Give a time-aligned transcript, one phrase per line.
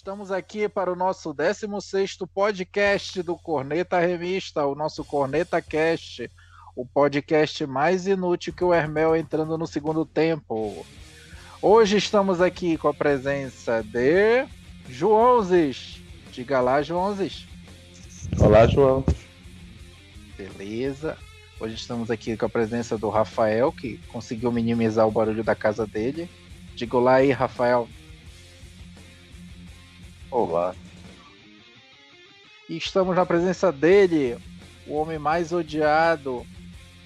[0.00, 6.26] Estamos aqui para o nosso 16º podcast do Corneta Revista, o nosso Corneta Cast,
[6.74, 10.86] o podcast mais inútil que o Hermel entrando no segundo tempo.
[11.60, 14.46] Hoje estamos aqui com a presença de
[14.88, 16.00] Joãozes.
[16.32, 17.46] Diga lá, Joãozes.
[18.40, 19.04] Olá, João.
[20.34, 21.18] Beleza.
[21.60, 25.86] Hoje estamos aqui com a presença do Rafael, que conseguiu minimizar o barulho da casa
[25.86, 26.26] dele.
[26.74, 27.86] Diga lá aí, Rafael.
[30.30, 30.76] Olá.
[32.68, 34.38] E estamos na presença dele,
[34.86, 36.46] o homem mais odiado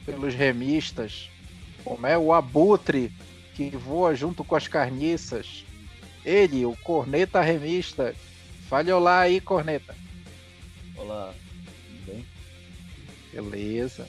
[0.04, 1.30] pelos remistas,
[1.82, 3.10] como é o Abutre,
[3.54, 5.64] que voa junto com as carniças.
[6.22, 8.14] Ele, o Corneta Remista.
[8.68, 9.96] Fale olá aí, Corneta.
[10.94, 11.32] Olá,
[11.86, 12.26] tudo bem?
[13.32, 14.06] Beleza.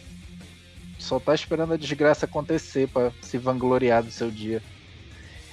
[0.99, 4.61] Só tá esperando a desgraça acontecer para se vangloriar do seu dia.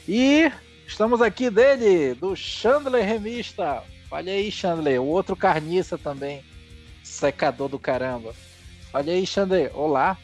[0.09, 0.51] E
[0.92, 3.83] Estamos aqui dele, do Chandler Remista.
[4.10, 6.45] Olha aí, Chandler, o outro carniça também.
[7.03, 8.34] Secador do caramba.
[8.92, 9.72] Olha aí, Chandler.
[9.75, 10.19] Olá.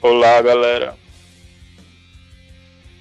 [0.00, 0.96] Olá, galera.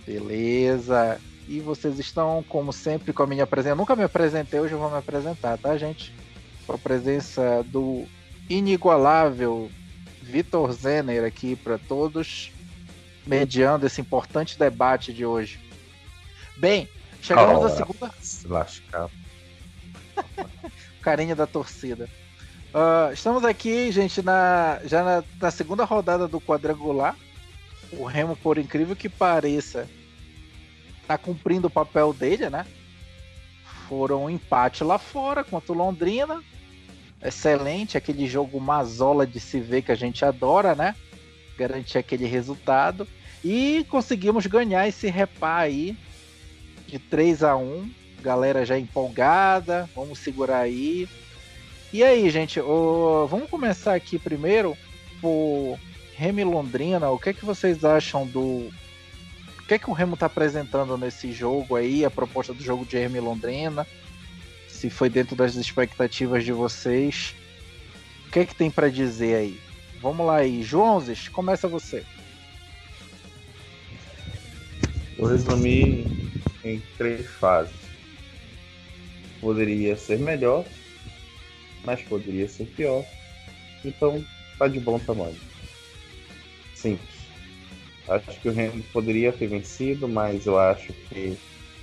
[0.07, 1.21] Beleza.
[1.47, 3.73] E vocês estão, como sempre, com a minha presença.
[3.73, 6.11] Eu nunca me apresentei, hoje eu vou me apresentar, tá, gente?
[6.65, 8.05] Com a presença do
[8.49, 9.69] inigualável
[10.23, 12.55] Vitor Zener aqui para todos
[13.25, 15.59] mediando esse importante debate de hoje.
[16.57, 16.87] Bem,
[17.21, 18.11] chegamos oh, à segunda.
[18.21, 19.09] Se lascar.
[21.01, 22.09] Carinha da torcida.
[22.73, 27.15] Uh, estamos aqui, gente, na, já na, na, segunda rodada do quadrangular.
[27.93, 29.87] O Remo, por incrível que pareça,
[31.01, 32.65] está cumprindo o papel dele, né?
[33.87, 36.43] Foram um empate lá fora contra o Londrina.
[37.23, 40.95] Excelente, aquele jogo mazola de se ver que a gente adora, né?
[41.58, 43.08] Garantir aquele resultado.
[43.44, 45.95] E conseguimos ganhar esse repá aí
[46.88, 47.89] de 3 a 1
[48.25, 51.08] Galera já empolgada, vamos segurar aí.
[51.94, 54.76] E aí, gente, vamos começar aqui primeiro
[55.21, 55.77] por
[56.15, 57.08] Remy Londrina.
[57.11, 58.42] O que é que vocês acham do.
[59.60, 62.04] O que é que o Remo está apresentando nesse jogo aí?
[62.04, 63.86] A proposta do jogo de Remy Londrina?
[64.67, 67.36] Se foi dentro das expectativas de vocês?
[68.27, 69.60] O que é que tem para dizer aí?
[70.05, 70.61] Vamos lá aí.
[70.61, 72.05] Joãozes, começa você.
[75.17, 76.05] Eu resumi
[76.64, 77.73] em três fases.
[79.42, 80.64] Poderia ser melhor,
[81.83, 83.04] mas poderia ser pior.
[83.83, 84.23] Então,
[84.60, 85.39] tá de bom tamanho.
[86.76, 87.15] Simples.
[88.08, 91.36] Acho que o Remo poderia ter vencido, mas eu acho que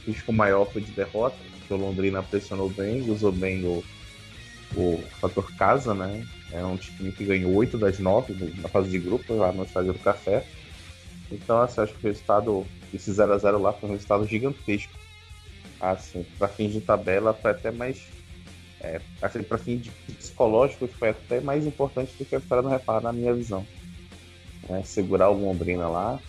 [0.07, 3.83] o risco maior foi de derrota, porque o Londrina pressionou bem, usou bem o,
[4.77, 6.27] o fator casa, né?
[6.53, 9.93] É um time que ganhou 8 das 9 na fase de grupo, lá no Estádio
[9.93, 10.45] do Café.
[11.31, 14.93] Então, assim, acho que o resultado, esse 0x0 lá foi um resultado gigantesco.
[15.81, 18.03] Assim, para fins de tabela foi até mais.
[18.81, 19.89] É, assim, para fins
[20.19, 23.67] psicológicos foi até mais importante do que a vitória no reparo, na minha visão.
[24.69, 26.21] É, segurar o Londrina lá.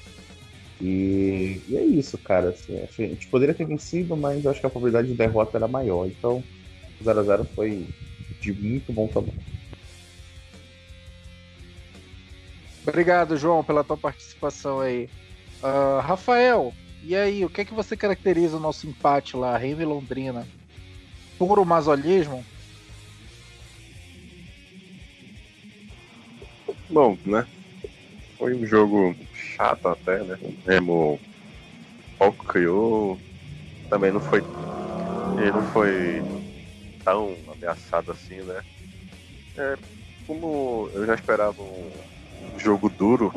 [0.82, 2.50] E, e, é isso, cara.
[2.50, 6.08] Assim, a gente poderia ter vencido, mas acho que a probabilidade de derrota era maior.
[6.08, 6.44] Então,
[7.00, 7.88] o 0x0 foi
[8.44, 9.34] de muito bom tamanho.
[12.86, 15.10] Obrigado, João, pela tua participação aí.
[15.64, 19.82] Uh, Rafael, e aí, o que é que você caracteriza o nosso empate lá, Remo
[19.82, 20.46] e Londrina?
[21.38, 22.46] Puro masolismo?
[26.90, 27.48] Bom, né?
[28.38, 30.38] Foi um jogo chato até, né?
[30.68, 31.18] Remo
[32.18, 33.18] pouco criou,
[33.90, 34.44] também não foi.
[35.38, 36.22] Ele não foi
[37.04, 38.62] tão ameaçado assim, né?
[39.58, 39.78] É,
[40.28, 43.34] como eu já esperava um jogo duro.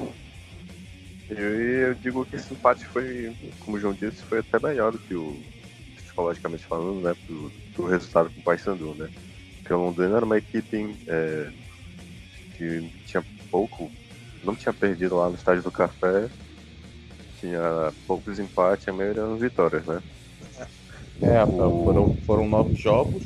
[1.31, 4.98] E eu digo que esse empate foi, como o João disse, foi até melhor do
[4.98, 5.36] que o,
[5.97, 9.09] psicologicamente falando, né, pro, pro resultado com o Paysandu, né?
[9.59, 11.50] Porque o Londrina era uma equipe é,
[12.56, 13.91] que tinha pouco,
[14.44, 16.28] não tinha perdido lá no estádio do Café,
[17.41, 20.00] tinha poucos empates, a maioria eram vitórias, né?
[21.22, 21.84] É, o...
[21.84, 23.24] foram, foram nove jogos,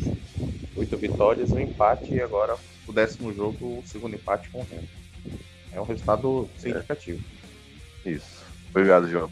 [0.76, 2.56] oito vitórias, um empate e agora
[2.87, 4.88] o décimo jogo, o segundo empate com o Remo.
[5.72, 7.22] É um resultado significativo.
[8.04, 8.10] É.
[8.10, 8.44] Isso.
[8.70, 9.31] Obrigado, João.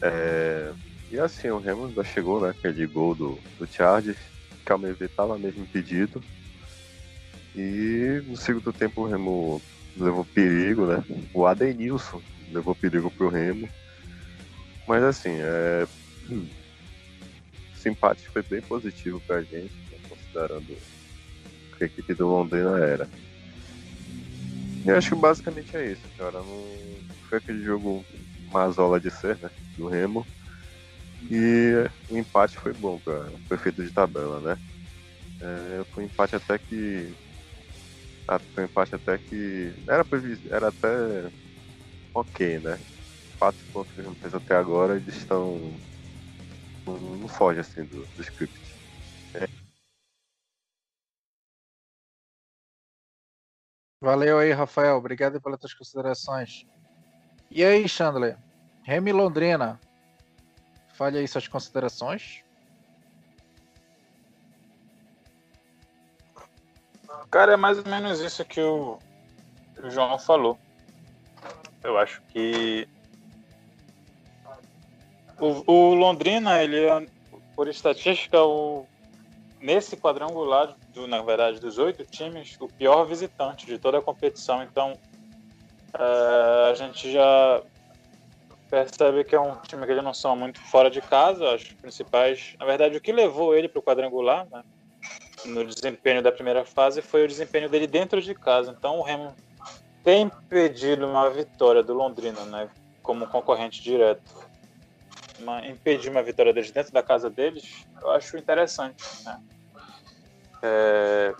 [0.00, 0.72] É...
[1.10, 2.50] E assim, o Remo ainda chegou, né?
[2.50, 4.16] Aquele gol do, do Chargers.
[4.50, 6.22] que Calmeve estava mesmo impedido.
[7.54, 9.60] E no segundo tempo o Remo
[9.96, 11.04] levou perigo, né?
[11.34, 13.68] O Adenilson levou perigo pro Remo.
[14.88, 15.86] Mas assim, é...
[17.82, 19.98] esse empate foi bem positivo pra gente, né?
[20.08, 20.78] considerando
[21.76, 23.08] que a equipe do Londrina era.
[24.86, 26.38] Eu acho que basicamente é isso, cara.
[26.38, 26.66] Não
[27.28, 28.04] foi aquele jogo
[28.52, 29.50] mazola de ser, né?
[29.76, 30.24] Do Remo.
[31.30, 31.72] E
[32.08, 34.58] o empate foi bom para o efeito de tabela, né?
[35.40, 37.12] É, foi um empate até que.
[38.54, 39.72] Foi um empate até que.
[39.88, 40.06] Era,
[40.50, 41.30] era até
[42.14, 42.78] ok, né?
[43.38, 45.74] Quatro pontos que a gente fez até agora, eles estão.
[46.86, 48.60] Não, não foge assim do, do script.
[49.34, 49.46] É.
[54.00, 54.96] Valeu aí, Rafael.
[54.96, 56.66] Obrigado pelas tuas considerações.
[57.50, 58.36] E aí, Chandler?
[58.82, 59.78] Remy Londrina.
[60.94, 62.44] Fale aí suas considerações.
[67.30, 68.98] Cara, é mais ou menos isso que o,
[69.82, 70.58] o João falou.
[71.82, 72.88] Eu acho que
[75.42, 77.06] o, o, Londrina, ele é,
[77.56, 78.86] por estatística, o,
[79.60, 84.62] nesse quadrangular, do, na verdade, dos oito times, o pior visitante de toda a competição.
[84.62, 84.96] Então,
[85.94, 87.62] é, a gente já
[88.70, 91.54] percebe que é um time que ele não são muito fora de casa.
[91.54, 94.62] As principais, na verdade, o que levou ele para o quadrangular, né,
[95.44, 98.74] no desempenho da primeira fase foi o desempenho dele dentro de casa.
[98.76, 99.34] Então o Remo
[100.02, 102.70] tem impedido uma vitória do Londrina, né,
[103.02, 104.41] como concorrente direto.
[105.42, 109.02] Uma, impedir uma vitória deles dentro da casa deles, eu acho interessante.
[109.24, 109.40] Né?
[110.62, 111.34] É,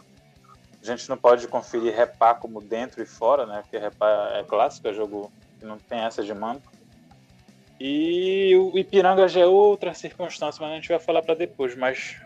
[0.82, 3.62] a gente não pode conferir repá como dentro e fora, né?
[3.62, 6.60] Porque repá é clássico, é jogo que não tem essa de mando.
[7.78, 11.76] E o Ipiranga já é outra circunstância, mas a gente vai falar para depois.
[11.76, 12.16] Mas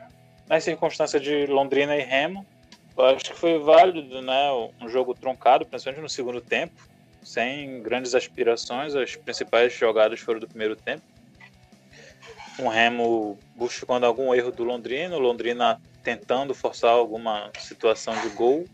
[0.49, 2.47] na circunstância de Londrina e Remo,
[2.97, 4.51] eu acho que foi válido, né?
[4.81, 6.75] Um jogo truncado, principalmente no segundo tempo,
[7.23, 8.95] sem grandes aspirações.
[8.95, 11.03] As principais jogadas foram do primeiro tempo.
[12.59, 18.65] Um Remo buscando algum erro do Londrina, o Londrina tentando forçar alguma situação de gol.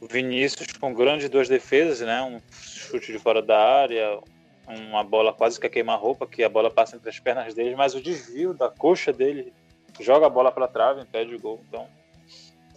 [0.00, 2.22] O Vinícius com grandes duas defesas, né?
[2.22, 4.18] Um chute de fora da área,
[4.66, 7.94] uma bola quase que a queima-roupa, que a bola passa entre as pernas dele, mas
[7.94, 9.52] o desvio da coxa dele
[9.98, 11.60] joga a bola para trave, impede o gol.
[11.68, 11.88] Então,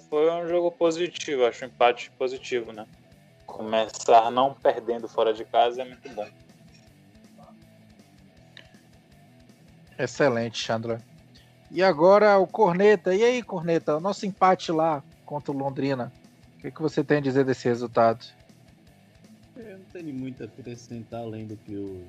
[0.09, 2.85] foi um jogo positivo, acho um empate positivo, né?
[3.45, 6.27] Começar não perdendo fora de casa é muito bom.
[10.03, 11.01] Excelente, Chandra.
[11.71, 13.15] E agora o Corneta.
[13.15, 16.11] E aí, Corneta, o nosso empate lá contra o Londrina.
[16.57, 18.25] O que, que você tem a dizer desse resultado?
[19.55, 22.03] Eu não tenho muito a acrescentar além do que os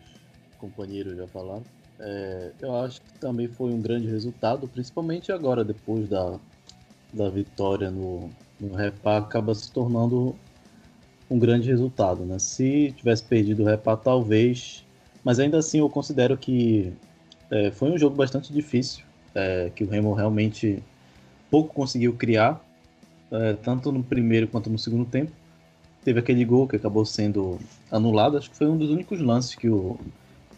[0.59, 1.63] companheiros já falaram.
[2.01, 6.39] É, eu acho que também foi um grande resultado, principalmente agora, depois da,
[7.13, 10.35] da vitória no, no Repá, acaba se tornando
[11.31, 12.25] um grande resultado.
[12.25, 12.41] Né?
[12.41, 14.85] Se tivesse perdido o Repá, talvez.
[15.23, 16.93] Mas ainda assim, eu considero que
[17.55, 20.83] é, foi um jogo bastante difícil, é, que o Remo realmente
[21.49, 22.61] pouco conseguiu criar,
[23.31, 25.31] é, tanto no primeiro quanto no segundo tempo.
[26.03, 27.61] Teve aquele gol que acabou sendo
[27.93, 29.97] anulado, acho que foi um dos únicos lances que o,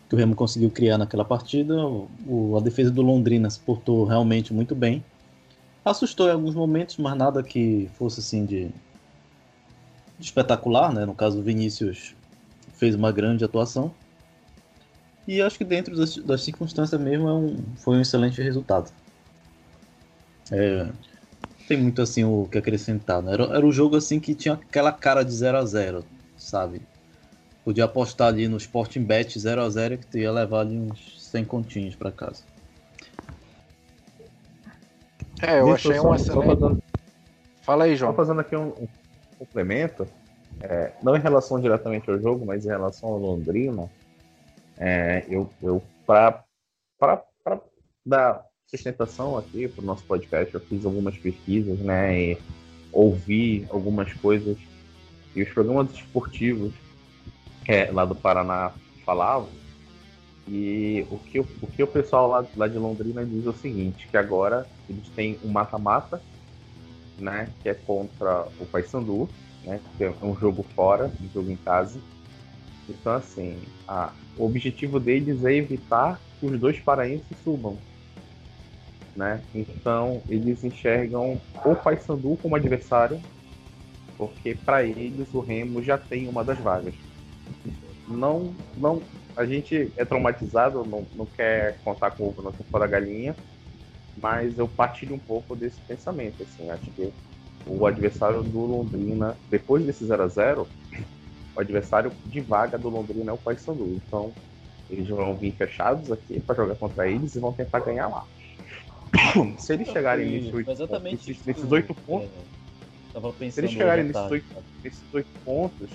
[0.09, 1.75] que o Remo conseguiu criar naquela partida.
[1.87, 5.05] O, a defesa do Londrina se portou realmente muito bem.
[5.85, 8.71] Assustou em alguns momentos, mas nada que fosse assim de,
[10.19, 11.05] de espetacular, né?
[11.05, 12.17] No caso, o Vinícius
[12.73, 13.93] fez uma grande atuação.
[15.27, 18.91] E acho que dentro das, das circunstâncias mesmo é um, foi um excelente resultado.
[20.53, 20.89] É,
[21.67, 23.21] tem muito assim o que acrescentar.
[23.21, 23.33] Né?
[23.33, 26.05] Era, era um jogo assim que tinha aquela cara de 0 a 0
[26.37, 26.81] sabe?
[27.65, 31.17] Podia apostar ali no Sporting Bet 0 a 0 que tu ia levar ali uns
[31.19, 32.45] 100 continhos para casa.
[35.43, 36.47] É, eu achei um excelente.
[36.47, 36.83] Fazendo...
[37.63, 38.13] Fala aí, João.
[38.13, 38.89] Só fazendo aqui um, um
[39.39, 40.07] complemento,
[40.61, 43.91] é, não em relação diretamente ao jogo, mas em relação ao Londrina,
[44.79, 46.45] é, eu, eu para
[48.05, 52.39] dar sustentação aqui para o nosso podcast, eu fiz algumas pesquisas, né, e
[52.93, 54.57] ouvi algumas coisas
[55.35, 56.73] e os programas esportivos
[57.69, 58.73] é, lá do Paraná
[59.05, 59.49] falavam.
[60.49, 63.53] E o que, o, o que o pessoal lá, lá de Londrina diz é o
[63.53, 66.23] seguinte, que agora eles têm um mata-mata,
[67.19, 67.49] né?
[67.63, 69.29] Que é contra o Paysandu,
[69.65, 69.81] né?
[69.97, 71.99] Que é um jogo fora, um jogo em casa.
[72.89, 77.79] Então assim, a, o objetivo deles é evitar que os dois paraenses subam.
[79.15, 79.43] Né?
[79.55, 83.21] Então eles enxergam o Paysandu como adversário,
[84.17, 86.95] porque para eles o Remo já tem uma das vagas
[88.09, 89.03] não, não,
[89.37, 93.35] a gente é traumatizado, não, não quer contar com o na sopa da galinha,
[94.17, 97.13] mas eu partilho um pouco desse pensamento, assim, acho que
[97.67, 100.69] o adversário do Londrina, depois desse 0 a 0
[101.57, 104.33] o adversário de vaga do Londrina é o Paysandu, então
[104.91, 108.25] eles vão vir fechados aqui para jogar contra eles e vão tentar ganhar lá.
[109.59, 112.31] Se eles chegarem nesses oito pontos, nesses oito pontos,
[113.55, 114.47] se eles chegarem nesses oito,
[114.85, 115.89] nesses oito pontos,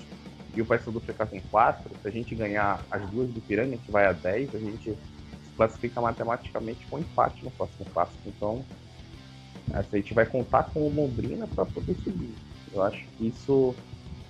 [0.54, 3.76] e o Paysandu ficar com 4, se a gente ganhar as duas do Piranga, a
[3.76, 4.98] gente vai a 10, a gente
[5.56, 8.12] classifica matematicamente com empate no próximo passo.
[8.26, 8.64] Então,
[9.72, 12.34] a gente vai contar com o Londrina para poder subir.
[12.72, 13.74] Eu acho que isso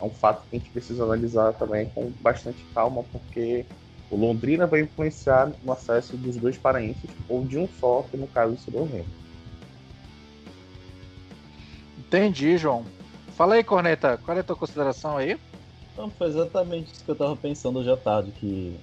[0.02, 3.64] é um fato que a gente precisa analisar também com bastante calma, porque
[4.10, 8.26] o Londrina vai influenciar no acesso dos dois paraenses, ou de um só, que no
[8.26, 9.06] caso seria o Remo.
[11.98, 12.84] Entendi, João.
[13.36, 15.38] Fala aí, Corneta, qual é a tua consideração aí?
[15.96, 18.76] Não, foi exatamente isso que eu tava pensando hoje à tarde, que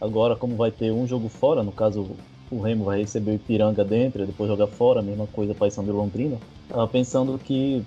[0.00, 2.16] agora como vai ter um jogo fora, no caso
[2.50, 5.90] o Remo vai receber o Ipiranga dentro e depois jogar fora, a mesma coisa Paysandu
[5.90, 7.84] e Londrina, tava pensando que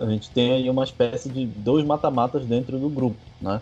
[0.00, 3.60] a gente tem aí uma espécie de dois mata-matas dentro do grupo, né?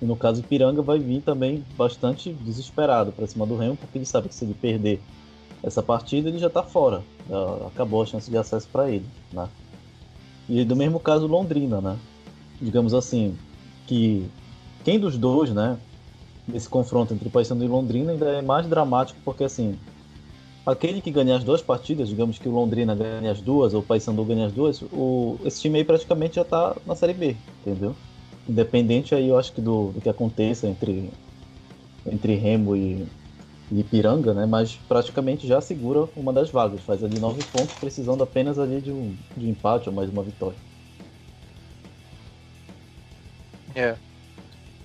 [0.00, 4.06] E no caso Ipiranga vai vir também bastante desesperado para cima do Remo, porque ele
[4.06, 5.00] sabe que se ele perder
[5.62, 7.02] essa partida ele já está fora,
[7.68, 9.48] acabou a chance de acesso para ele, né?
[10.48, 11.96] E do mesmo caso Londrina, né?
[12.60, 13.36] Digamos assim,
[13.86, 14.28] que
[14.84, 15.78] quem dos dois, né,
[16.48, 19.78] nesse confronto entre Paysandu e Londrina ainda é mais dramático, porque assim,
[20.66, 23.86] aquele que ganhar as duas partidas, digamos que o Londrina ganhe as duas ou o
[23.86, 28.00] Paysandu ganhe as duas, o, esse time aí praticamente já está na Série B, entendeu?
[28.46, 31.12] Independente aí, eu acho que do, do que aconteça entre,
[32.06, 33.12] entre Remo e,
[33.70, 34.46] e Ipiranga, né?
[34.46, 38.92] Mas praticamente já segura uma das vagas, faz ali nove pontos, precisando apenas ali de
[38.92, 40.58] um, de um empate ou mais uma vitória.
[43.74, 43.98] É.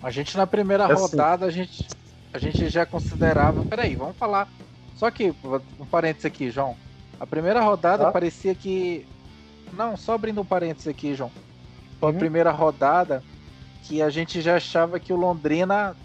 [0.02, 1.02] A gente na primeira Assim.
[1.02, 1.88] rodada, a gente,
[2.34, 3.66] a gente já considerava.
[3.66, 4.50] Peraí, vamos falar.
[4.98, 5.34] Só que,
[5.80, 6.76] um parênteses aqui, João.
[7.20, 8.12] A primeira rodada Tá.
[8.12, 9.08] parecia que.
[9.74, 11.32] Não, só abrindo um parênteses aqui, João.
[12.02, 12.14] A Uhum.
[12.14, 13.24] primeira rodada
[13.84, 15.96] que a gente já achava que o Londrina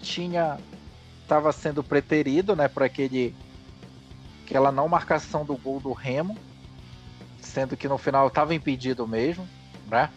[0.00, 0.58] tinha.
[1.22, 3.34] estava sendo preterido, né, para aquele.
[4.44, 6.36] aquela não marcação do gol do Remo.
[7.40, 9.46] Sendo que no final estava impedido mesmo,
[9.86, 10.10] né?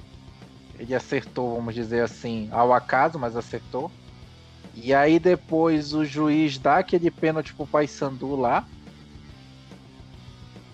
[0.77, 3.89] Ele acertou, vamos dizer assim, ao acaso, mas acertou.
[4.79, 8.63] E aí depois o juiz dá aquele pênalti pro Paysandu lá.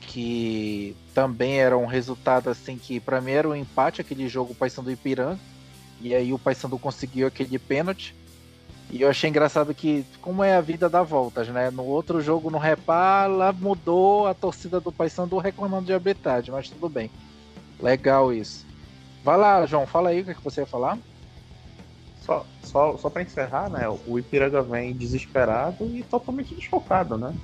[0.01, 4.89] Que também era um resultado assim que pra mim era um empate aquele jogo Paysandu
[4.89, 5.39] e Ipiranga.
[6.01, 8.13] E aí o Paysandu conseguiu aquele pênalti.
[8.91, 11.71] E eu achei engraçado que, como é a vida dá voltas, né?
[11.71, 16.89] No outro jogo, no Repala, mudou a torcida do Paysandu reclamando de arbitragem, mas tudo
[16.89, 17.09] bem.
[17.81, 18.65] Legal isso.
[19.23, 20.99] Vai lá, João, fala aí o que, é que você ia falar.
[22.23, 23.85] Só, só, só para encerrar, né?
[24.07, 27.35] O Ipiranga vem desesperado e totalmente desfocado, né?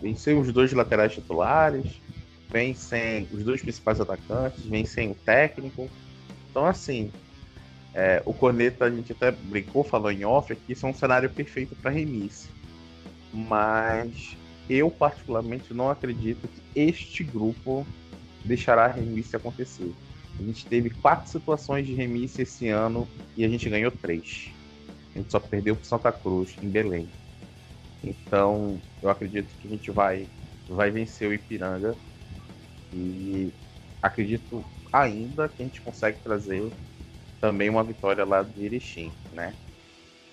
[0.00, 2.00] Vem sem os dois laterais titulares,
[2.48, 5.90] vem sem os dois principais atacantes, vem sem o técnico.
[6.48, 7.10] Então, assim,
[7.92, 11.28] é, o Corneta, a gente até brincou, falou em off aqui, isso é um cenário
[11.28, 12.48] perfeito para remise.
[13.34, 14.36] Mas
[14.70, 17.84] eu, particularmente, não acredito que este grupo
[18.44, 19.92] deixará a remise acontecer.
[20.38, 24.50] A gente teve quatro situações de remisse esse ano e a gente ganhou três.
[25.14, 27.08] A gente só perdeu pro Santa Cruz, em Belém.
[28.02, 30.28] Então, eu acredito que a gente vai,
[30.68, 31.96] vai vencer o Ipiranga.
[32.92, 33.50] E
[34.02, 36.70] acredito ainda que a gente consegue trazer
[37.40, 39.54] também uma vitória lá do Erechim, né?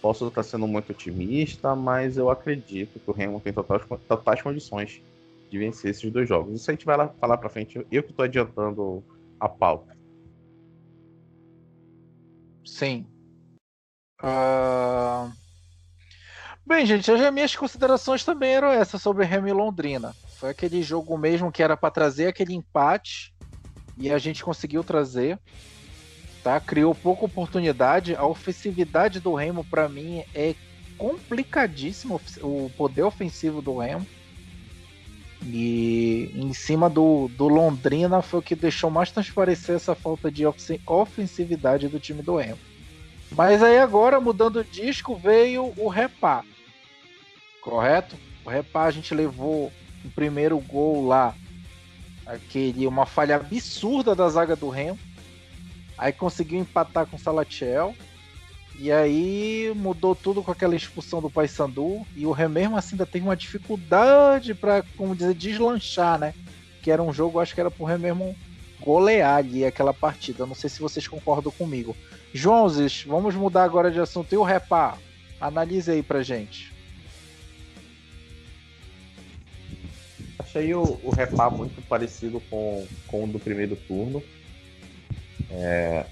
[0.02, 5.02] Posso estar sendo muito otimista, mas eu acredito que o Remo tem totais, totais condições
[5.50, 6.60] de vencer esses dois jogos.
[6.60, 7.78] Isso a gente vai lá falar pra frente.
[7.90, 9.04] Eu que estou adiantando
[9.40, 9.93] a pauta.
[12.66, 13.08] Sim.
[14.22, 15.32] Ah,
[16.66, 20.16] Bem, gente, as minhas considerações também eram essas sobre Remo e Londrina.
[20.40, 23.34] Foi aquele jogo mesmo que era para trazer aquele empate
[23.98, 25.38] e a gente conseguiu trazer.
[26.42, 26.60] Tá?
[26.62, 28.16] Criou pouca oportunidade.
[28.16, 30.56] A ofensividade do Remo, para mim, é
[30.98, 34.08] complicadíssimo o poder ofensivo do Remo.
[35.46, 40.46] E em cima do, do Londrina foi o que deixou mais transparecer essa falta de
[40.46, 42.60] ofen- ofensividade do time do Remo.
[43.32, 46.44] Mas aí agora, mudando o disco, veio o Repá.
[47.62, 48.16] Correto?
[48.46, 49.72] O Repá a gente levou
[50.06, 51.36] o primeiro gol lá.
[52.26, 55.00] Aquele, uma falha absurda da zaga do Remo.
[55.98, 57.94] Aí conseguiu empatar com o Salatiel.
[58.80, 62.06] E aí mudou tudo com aquela expulsão do Paysandu.
[62.16, 66.34] E o Remo mesmo assim ainda teve uma dificuldade para, como dizer, deslanchar, né?
[66.82, 68.36] Que era um jogo, acho que era pro Remo mesmo
[68.82, 70.46] golear ali aquela partida.
[70.46, 71.96] Não sei se vocês concordam comigo.
[72.34, 74.34] Joãozes, vamos mudar agora de assunto.
[74.34, 74.98] E o Repá?
[75.40, 76.74] Analise aí pra gente.
[80.40, 84.22] Achei o, o Repá muito parecido com, com o do primeiro turno.
[85.50, 86.06] É,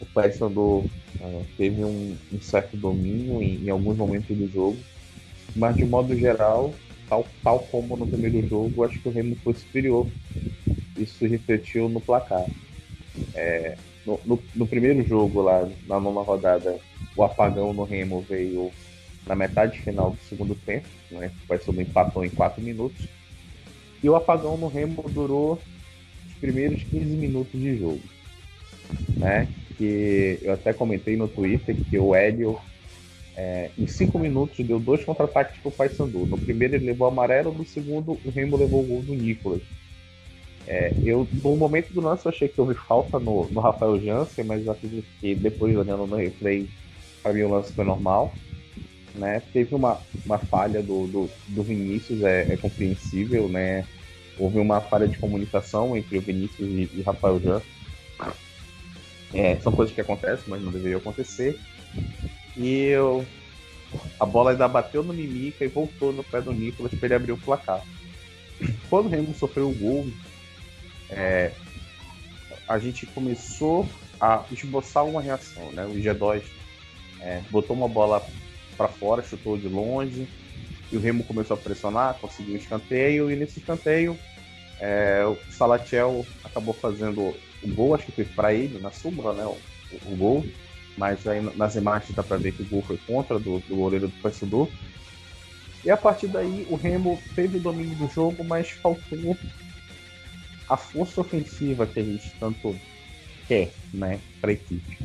[0.00, 0.84] o Paysandu
[1.20, 4.78] é, teve um, um certo domínio em, em alguns momentos do jogo,
[5.54, 6.74] mas de modo geral,
[7.08, 10.06] tal, tal como no primeiro jogo, acho que o Remo foi superior.
[10.96, 12.46] Isso refletiu no placar.
[13.34, 16.78] É, no, no- no primeiro jogo lá, na nona rodada,
[17.16, 18.70] o apagão no Remo veio
[19.26, 21.30] na metade final do segundo tempo, né?
[21.44, 23.06] O Paysandu empatou em 4 minutos.
[24.02, 25.54] E o apagão no Remo durou
[26.28, 28.00] os primeiros 15 minutos de jogo,
[29.16, 29.48] né?
[29.76, 32.58] Que eu até comentei no Twitter que o Hélio
[33.36, 36.26] é, em 5 minutos deu dois contra-ataques para o Paysandu.
[36.26, 39.62] No primeiro ele levou amarelo, no segundo o Remo levou o gol do Nicolas.
[40.66, 44.44] É, eu, no momento do lance, eu achei que houve falta no, no Rafael Jansen,
[44.44, 46.68] mas acredito que depois olhando no replay,
[47.22, 48.32] para mim o lance foi normal.
[49.14, 49.40] Né?
[49.52, 53.84] Teve uma, uma falha do, do, do Vinícius, é, é, compreensível, né?
[54.38, 57.75] Houve uma falha de comunicação entre o Vinícius e, e Rafael Jansen.
[59.34, 61.58] É, são coisas que acontecem, mas não deveriam acontecer.
[62.56, 63.24] E eu,
[64.18, 67.32] a bola ainda bateu no Mimica e voltou no pé do Nicolas para ele abrir
[67.32, 67.82] o placar.
[68.88, 70.06] Quando o Remo sofreu o gol,
[71.10, 71.52] é,
[72.66, 73.86] a gente começou
[74.20, 75.84] a esboçar uma reação, né?
[75.84, 76.42] O G2
[77.20, 78.24] é, botou uma bola
[78.76, 80.26] para fora, chutou de longe,
[80.90, 84.18] e o Remo começou a pressionar, conseguiu um escanteio, e nesse escanteio
[84.80, 87.34] é, o Salatiel acabou fazendo
[87.70, 89.44] o gol, acho que foi para ele, na súmula, né?
[89.44, 89.56] O,
[90.12, 90.44] o, gol,
[90.96, 94.08] mas aí nas imagens dá para ver que o gol foi contra do, do goleiro
[94.08, 94.68] do Paysandu.
[95.84, 99.36] E a partir daí o Remo teve o domínio do jogo, mas faltou
[100.68, 102.74] a força ofensiva que a gente tanto
[103.46, 104.98] quer né, para a equipe.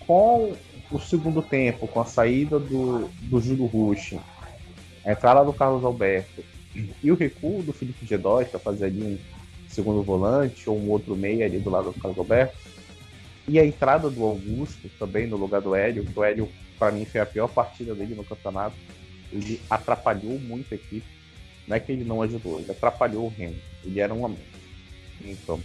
[0.00, 0.54] Com
[0.90, 4.14] o segundo tempo, com a saída do, do Júlio Rush,
[5.04, 6.42] a entrada do Carlos Alberto
[7.02, 9.18] e o recuo do Felipe G2 para fazer ali um
[9.74, 12.56] segundo volante ou um outro meio ali do lado do Carlos Alberto,
[13.46, 17.04] e a entrada do Augusto também no lugar do Hélio, que o Hélio, para mim,
[17.04, 18.76] foi a pior partida dele no campeonato.
[19.30, 21.04] Ele atrapalhou muito a equipe
[21.66, 23.56] não é que ele não ajudou, ele atrapalhou o Remo.
[23.84, 24.36] Ele era um
[25.24, 25.60] então,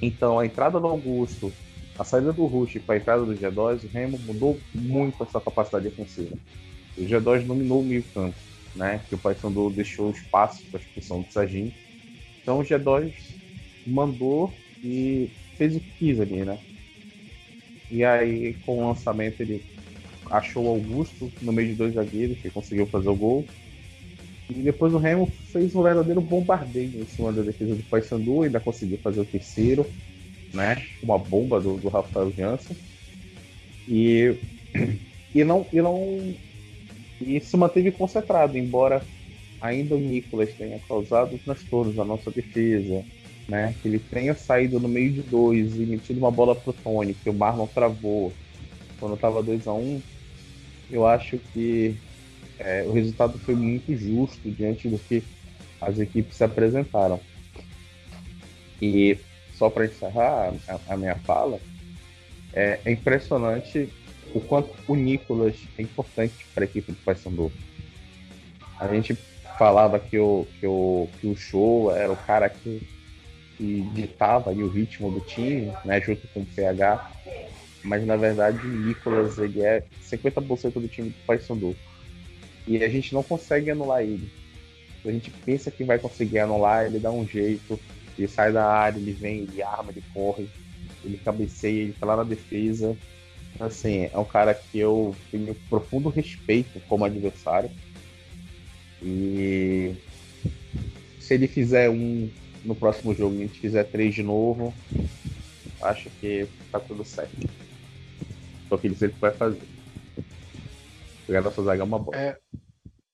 [0.00, 1.52] então a entrada do Augusto,
[1.98, 5.40] a saída do Rush para a entrada do G2, o Remo mudou muito a sua
[5.40, 6.36] capacidade defensiva.
[6.96, 8.36] O G2 dominou o meio campo,
[8.74, 9.00] né?
[9.08, 11.72] Que o Paysandu deixou espaço para a expulsão do Serginho.
[12.42, 13.12] Então o G2
[13.86, 14.52] mandou
[14.82, 16.58] e fez o que quis ali, né?
[17.90, 19.62] E aí, com o lançamento, ele
[20.30, 23.46] achou o Augusto no meio de dois zagueiros, que conseguiu fazer o gol.
[24.48, 28.60] E depois o Remo fez um verdadeiro bombardeio em cima da defesa do Paysandu, ainda
[28.60, 29.86] conseguiu fazer o terceiro,
[30.52, 30.82] né?
[31.02, 32.76] Uma bomba do, do Rafael Jansen.
[33.88, 34.36] E,
[35.34, 36.34] e não e não
[37.20, 39.02] e se manteve concentrado, embora
[39.62, 43.04] ainda o Nicolas tenha causado transtornos na nossa defesa,
[43.48, 43.74] né?
[43.80, 47.30] Que ele tenha saído no meio de dois e metido uma bola pro Tony, que
[47.30, 48.32] o Marlon travou
[48.98, 50.02] quando estava 2 a 1 um,
[50.90, 51.96] eu acho que
[52.58, 55.22] é, o resultado foi muito justo diante do que
[55.80, 57.18] as equipes se apresentaram.
[58.80, 59.16] E
[59.54, 61.60] só para encerrar a, a, minha fala,
[62.52, 63.88] é, é, impressionante
[64.34, 67.50] o quanto o Nicolas é importante para a equipe do Paysandu.
[68.78, 69.16] A gente
[69.62, 72.82] falava que o, que o, que o show era o cara que,
[73.56, 77.12] que ditava o ritmo do time, né, junto com o PH,
[77.84, 81.76] mas na verdade o Nicolas ele é 50% do time do Paysandu.
[82.66, 84.28] E a gente não consegue anular ele.
[85.04, 87.78] A gente pensa que vai conseguir anular, ele dá um jeito,
[88.18, 90.48] ele sai da área, ele vem, ele arma, ele corre,
[91.04, 92.96] ele cabeceia, ele tá lá na defesa.
[93.60, 97.70] Assim, é um cara que eu tenho profundo respeito como adversário.
[99.02, 99.96] E
[101.20, 102.30] se ele fizer um
[102.64, 104.72] no próximo jogo e a gente fizer três de novo,
[105.82, 107.36] acho que tá tudo certo.
[108.68, 109.60] Só que ele sempre vai fazer.
[111.26, 112.16] Pegar nossa zaga é uma bola.
[112.16, 112.38] É,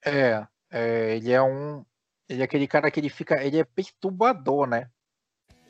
[0.05, 1.85] é, é, ele é um.
[2.29, 3.43] Ele é aquele cara que ele fica.
[3.43, 4.89] Ele é perturbador, né?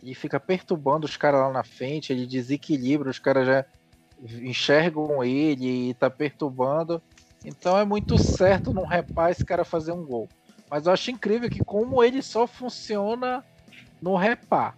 [0.02, 3.64] Ele fica perturbando os caras lá na frente, ele desequilibra, os caras já
[4.42, 7.02] enxergam ele e tá perturbando.
[7.44, 10.28] Então é muito certo não repar esse cara fazer um gol.
[10.70, 13.44] Mas eu acho incrível que como ele só funciona
[14.00, 14.76] no repar.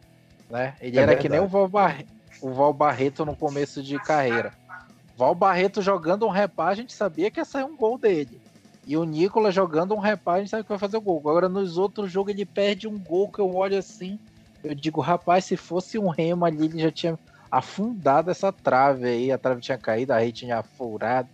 [0.48, 0.74] Né?
[0.80, 1.22] Ele é era verdade.
[1.22, 4.52] que nem o Val, Barreto, o Val Barreto no começo de carreira.
[5.16, 8.40] Val Barreto jogando um repá, a gente sabia que ia sair um gol dele.
[8.86, 11.18] E o Nicolas jogando um repá, a gente sabe que vai fazer o gol.
[11.18, 14.18] Agora nos outros jogos ele perde um gol que eu olho assim.
[14.62, 17.18] Eu digo, rapaz, se fosse um remo ali, ele já tinha
[17.50, 21.28] afundado essa trave aí, a trave tinha caído, a rede tinha furado,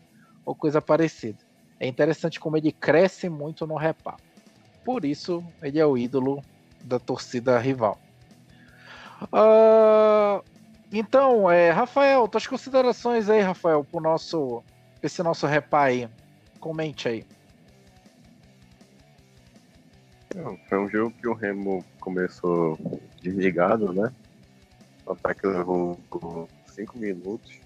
[0.46, 1.38] ou coisa parecida.
[1.78, 4.16] É interessante como ele cresce muito no repá.
[4.84, 6.40] Por isso, ele é o ídolo
[6.82, 7.98] da torcida rival.
[9.24, 10.42] Uh,
[10.92, 14.62] então, é, Rafael, tuas considerações aí, Rafael, pro nosso,
[15.02, 16.08] esse nosso repá aí.
[16.60, 17.24] Comente aí.
[20.68, 22.78] Foi um jogo que o Remo começou
[23.22, 24.12] desligado, né?
[25.04, 25.98] O ataque levou
[26.66, 27.58] 5 minutos,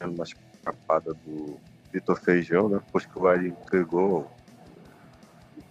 [0.00, 1.58] uma escapada do
[1.92, 2.80] Vitor Feijão, né?
[2.84, 4.30] Depois que o Bahia entregou,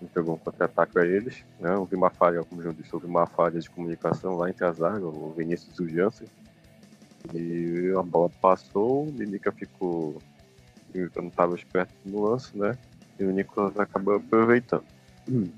[0.01, 1.75] entregou um contra-ataque a eles, né?
[1.75, 5.03] Houve uma falha, como eu disse, houve uma falha de comunicação lá entre as áreas,
[5.03, 6.27] o Vinícius e o Jansen.
[7.33, 10.21] E a bola passou, o Linica ficou.
[10.93, 12.77] Eu não estava esperto no lance, né?
[13.19, 14.85] E o Nicolas acabou aproveitando.
[15.29, 15.49] Hum.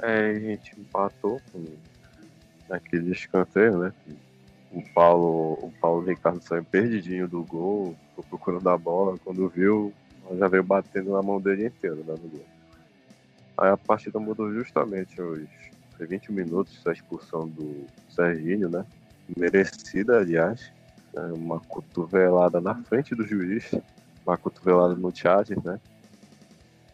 [0.00, 1.64] É, a gente empatou com
[2.70, 3.92] aquele escanteio, né?
[4.70, 9.92] O Paulo, o Paulo Ricardo saiu perdidinho do gol, ficou procurando a bola, quando viu,
[10.36, 12.44] já veio batendo na mão dele inteiro, né, no gol.
[13.56, 15.40] Aí a partida mudou justamente aos
[15.98, 18.86] 20 minutos da expulsão do Serginho, né?
[19.36, 20.70] Merecida, aliás.
[21.12, 21.32] Né?
[21.34, 23.70] Uma cotovelada na frente do juiz,
[24.24, 25.80] uma cotovelada no Chargers, né?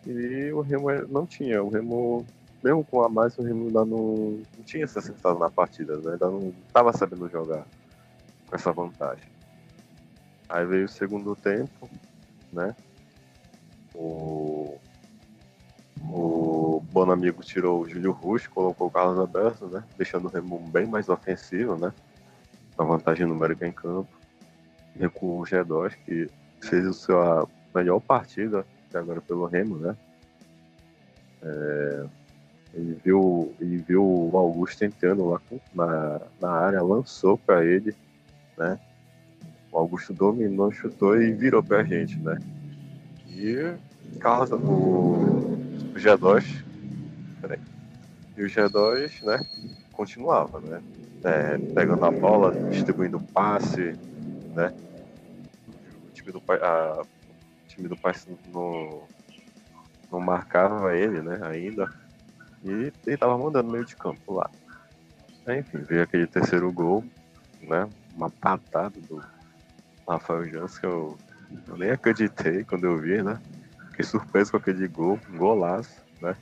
[0.06, 2.24] E o Remo não tinha, o Remo
[2.64, 6.12] mesmo com a mais, o Remo ainda não, não tinha se acertado na partida, né?
[6.12, 7.66] ainda não estava sabendo jogar
[8.46, 9.28] com essa vantagem.
[10.48, 11.90] Aí veio o segundo tempo,
[12.50, 12.74] né?
[13.94, 14.78] O,
[16.00, 19.84] o Bonamigo tirou o Júlio Rush, colocou o Carlos Alberto, né?
[19.98, 21.92] Deixando o Remo bem mais ofensivo, né?
[22.78, 24.08] A vantagem numérica em campo.
[24.98, 26.30] Recuou o G2, que
[26.62, 29.96] fez a sua melhor partida até agora pelo Remo, né?
[31.42, 32.06] É,
[32.74, 35.40] ele viu, ele viu o Augusto entrando lá
[35.72, 37.94] na, na área, lançou para ele,
[38.58, 38.78] né?
[39.70, 42.38] O Augusto dominou, chutou e virou pra gente, né?
[43.28, 43.74] E
[44.18, 46.64] Carlos, o, o G2,
[47.40, 47.60] peraí,
[48.36, 49.40] e o G2, né?
[49.92, 50.82] Continuava, né?
[51.22, 53.96] É, pegando a bola, distribuindo passe,
[54.52, 54.74] né?
[56.08, 58.14] O time do, a, o time do Pai
[58.52, 59.02] não,
[60.10, 61.38] não marcava ele, né?
[61.42, 62.03] Ainda
[62.64, 64.50] e ele tava mandando meio de campo lá.
[65.46, 67.04] enfim, veio aquele terceiro gol,
[67.60, 67.88] né?
[68.16, 69.22] Uma patada do
[70.08, 71.18] Rafael Jans que eu,
[71.68, 73.38] eu, nem acreditei quando eu vi, né?
[73.90, 76.34] Fiquei surpreso com aquele gol, um golaço, né?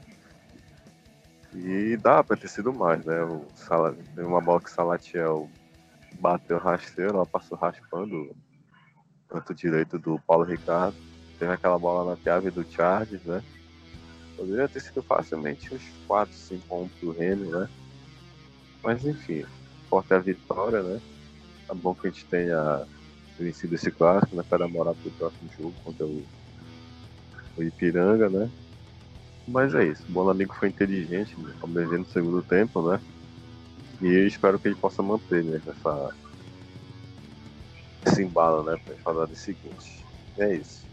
[1.55, 3.23] E dá pra ter sido mais, né?
[3.25, 5.51] O Sala, uma bola que o Salatiel
[6.21, 8.37] bateu rasteiro, ela passou raspando o
[9.29, 10.97] canto direito do Paulo Ricardo.
[11.39, 13.43] Teve aquela bola na chave do Charles, né?
[14.37, 17.68] Poderia ter sido facilmente uns 4, 5 pontos do Remo, né?
[18.83, 19.45] Mas enfim,
[19.88, 21.01] forte a vitória, né?
[21.71, 22.87] É bom que a gente tenha
[23.38, 24.42] vencido esse clássico, né?
[24.49, 26.25] Para morar pro próximo jogo contra o,
[27.57, 28.51] o Ipiranga, né?
[29.47, 31.53] Mas é isso, o Bom Amigo foi inteligente, né?
[31.61, 33.01] como no segundo tempo, né?
[34.01, 36.14] E espero que ele possa manter né, essa,
[38.07, 38.77] esse embalo, né?
[38.85, 40.05] Para falar do seguinte.
[40.38, 40.91] É isso.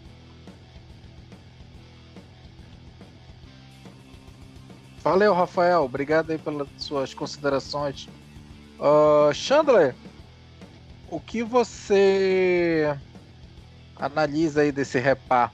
[5.10, 5.82] Valeu, Rafael.
[5.82, 8.08] Obrigado aí pelas suas considerações.
[8.80, 9.96] Uh, Chandler,
[11.08, 12.96] o que você
[13.96, 15.52] analisa aí desse repá?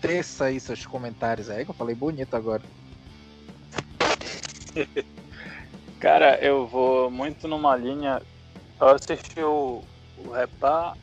[0.00, 2.62] Teça aí seus comentários aí, que eu falei bonito agora.
[5.98, 8.22] Cara, eu vou muito numa linha.
[8.80, 9.82] Eu assisti o,
[10.18, 10.96] o repá,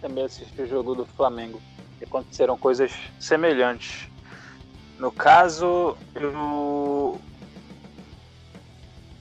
[0.00, 1.60] também assisti o jogo do Flamengo.
[2.00, 4.08] E aconteceram coisas semelhantes.
[4.98, 7.20] No caso, o,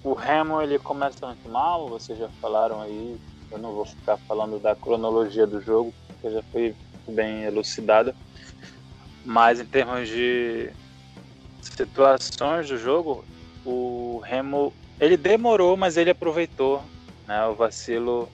[0.04, 3.20] o Remo ele começa muito mal, vocês já falaram aí.
[3.52, 6.76] Eu não vou ficar falando da cronologia do jogo, porque já foi
[7.08, 8.16] bem elucidada.
[9.24, 10.72] Mas em termos de
[11.62, 13.24] situações do jogo,
[13.64, 16.84] o Remo ele demorou, mas ele aproveitou
[17.28, 18.28] né, o vacilo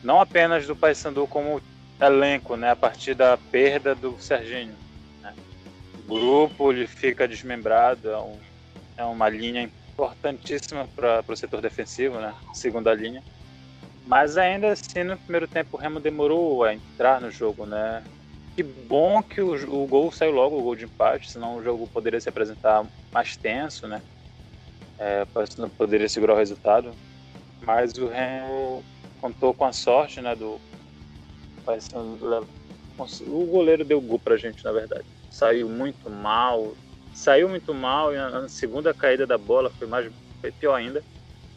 [0.00, 1.60] não apenas do Paysandu como
[2.00, 4.85] elenco, né, a partir da perda do Serginho
[6.06, 8.38] grupo ele fica desmembrado, é, um,
[8.96, 12.34] é uma linha importantíssima para o setor defensivo, né?
[12.54, 13.22] Segunda linha.
[14.06, 18.04] Mas ainda assim, no primeiro tempo, o Remo demorou a entrar no jogo, né?
[18.54, 21.86] Que bom que o, o gol saiu logo, o gol de empate, senão o jogo
[21.88, 24.02] poderia se apresentar mais tenso, né?
[24.98, 25.26] É,
[25.58, 26.92] não poderia segurar o resultado.
[27.62, 28.84] Mas o Remo
[29.20, 30.36] contou com a sorte, né?
[30.36, 30.60] Do,
[33.26, 36.74] o goleiro deu gol pra gente, na verdade saiu muito mal.
[37.14, 41.02] Saiu muito mal e na segunda caída da bola foi mais foi pior ainda.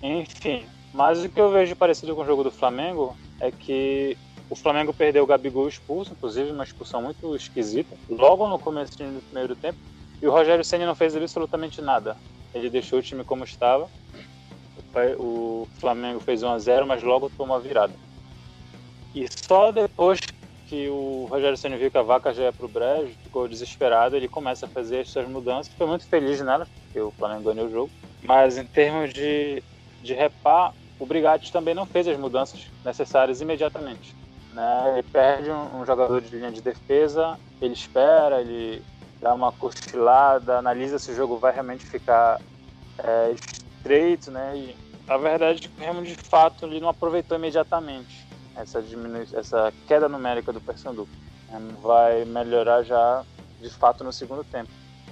[0.02, 4.18] Enfim, mas o que eu vejo parecido com o jogo do Flamengo é que
[4.50, 9.22] o Flamengo perdeu o Gabigol expulso, inclusive uma expulsão muito esquisita, logo no começo do
[9.26, 9.78] primeiro tempo.
[10.22, 12.18] E o Rogério Senna não fez absolutamente nada.
[12.54, 13.90] Ele deixou o time como estava.
[15.18, 17.94] O Flamengo fez 1 a 0 mas logo tomou a virada.
[19.14, 20.20] E só depois
[20.70, 24.28] que o Rogério Senna viu que a vaca já ia pro brejo, ficou desesperado, ele
[24.28, 27.72] começa a fazer as suas mudanças, foi muito feliz nela, porque o Flamengo ganhou o
[27.72, 27.92] jogo.
[28.22, 29.64] Mas em termos de,
[30.04, 34.16] de repar, o Brigatti também não fez as mudanças necessárias imediatamente.
[34.54, 34.94] Né?
[34.94, 38.84] Ele perde um, um jogador de linha de defesa, ele espera, ele
[39.20, 42.40] dá uma cochilada, analisa se o jogo vai realmente ficar
[43.00, 44.54] é, estreito, né?
[44.56, 44.76] E
[45.08, 48.84] a verdade é que o Remo de fato ele não aproveitou imediatamente essa
[49.34, 51.08] essa queda numérica do Paysandu.
[51.82, 53.24] Vai melhorar já
[53.60, 54.70] de fato no segundo tempo.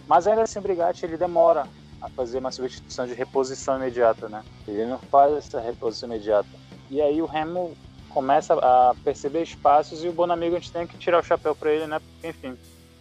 [0.08, 1.68] Mas ainda assim Brigatti ele demora
[2.02, 4.44] a fazer uma substituição de reposição imediata, né?
[4.68, 6.48] Ele não faz essa reposição imediata.
[6.90, 7.76] E aí o Remo
[8.10, 11.72] começa a perceber espaços e o Bonamigo a gente tem que tirar o chapéu para
[11.72, 12.00] ele, né?
[12.00, 12.58] Porque, enfim,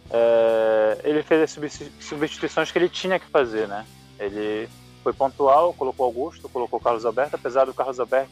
[0.09, 3.85] é, ele fez as substituições que ele tinha que fazer, né?
[4.19, 4.67] Ele
[5.03, 8.31] foi pontual, colocou Augusto, colocou Carlos Alberto, apesar do Carlos Alberto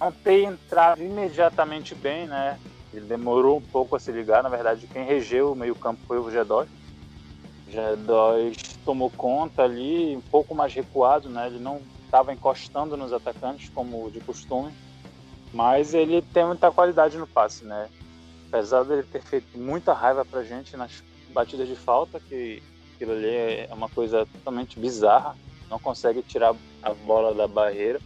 [0.00, 2.58] não ter entrado imediatamente bem, né?
[2.92, 6.24] Ele demorou um pouco a se ligar, na verdade, quem regeu o meio-campo foi o
[6.24, 6.66] G2.
[7.66, 11.46] O G2 tomou conta ali, um pouco mais recuado, né?
[11.46, 14.72] Ele não estava encostando nos atacantes como de costume,
[15.52, 17.90] mas ele tem muita qualidade no passe, né?
[18.48, 22.62] Apesar dele ter feito muita raiva pra gente nas batidas de falta, que
[22.94, 25.36] aquilo ali é uma coisa totalmente bizarra,
[25.68, 28.00] não consegue tirar a bola da barreira.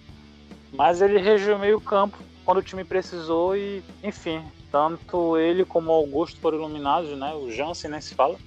[0.73, 5.95] Mas ele regiu meio campo quando o time precisou e, enfim, tanto ele como o
[5.95, 7.35] Augusto foram iluminados, né?
[7.35, 8.39] O Jansen nem se fala.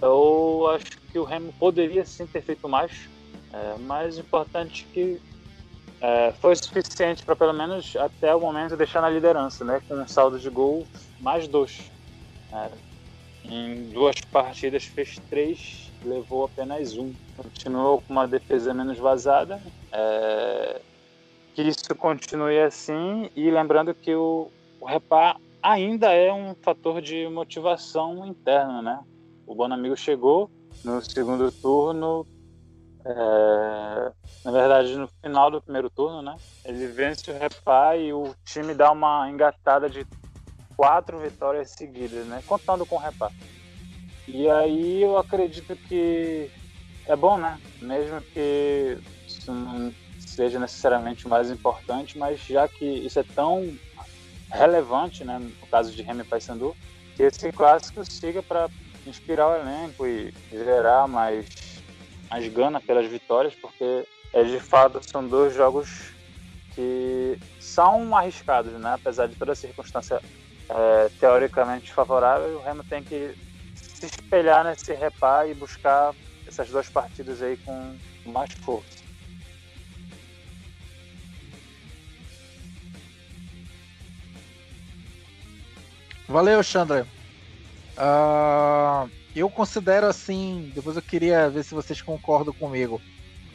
[0.00, 3.08] Eu acho que o Remo poderia sim ter feito mais,
[3.52, 5.20] é, mas o importante é que
[6.00, 9.80] é, foi suficiente para pelo menos até o momento deixar na liderança, né?
[9.88, 10.86] Com um saldo de gol
[11.20, 11.90] mais dois.
[12.52, 12.70] É,
[13.44, 17.12] em duas partidas fez três, levou apenas um.
[17.36, 19.60] Continuou com uma defesa menos vazada.
[19.90, 20.80] É,
[21.54, 24.86] que isso continue assim e lembrando que o, o
[25.62, 29.00] ainda é um fator de motivação interna, né?
[29.46, 30.50] O Bonamigo chegou
[30.84, 32.26] no segundo turno,
[33.04, 34.12] é,
[34.44, 36.34] na verdade no final do primeiro turno, né?
[36.64, 40.06] Ele vence o Repá e o time dá uma engatada de
[40.76, 42.42] quatro vitórias seguidas, né?
[42.46, 43.30] Contando com o Repá.
[44.26, 46.50] E aí eu acredito que
[47.06, 47.60] é bom, né?
[47.80, 48.98] Mesmo que
[50.32, 53.76] seja necessariamente o mais importante, mas já que isso é tão
[54.50, 56.76] relevante, né, no caso de Remy Paysandu,
[57.16, 58.68] que esse clássico siga para
[59.06, 61.46] inspirar o elenco e gerar mais,
[62.30, 66.12] mais gana pelas vitórias, porque é, de fato são dois jogos
[66.74, 68.94] que são arriscados, né?
[68.94, 70.20] apesar de toda circunstância
[70.68, 73.34] é, teoricamente favorável, o Remo tem que
[73.74, 76.14] se espelhar nesse repá e buscar
[76.46, 79.01] essas duas partidas aí com mais força.
[86.28, 87.06] Valeu, Chandra.
[87.96, 93.00] Uh, eu considero assim, depois eu queria ver se vocês concordam comigo.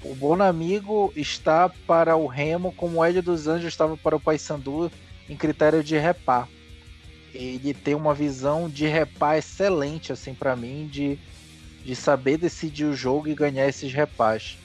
[0.03, 4.91] O Bonamigo está para o Remo como o Hélio dos Anjos estava para o Paysandu
[5.29, 6.47] em critério de repá.
[7.33, 11.19] Ele tem uma visão de repá excelente assim para mim de,
[11.83, 14.57] de saber decidir o jogo e ganhar esses repás.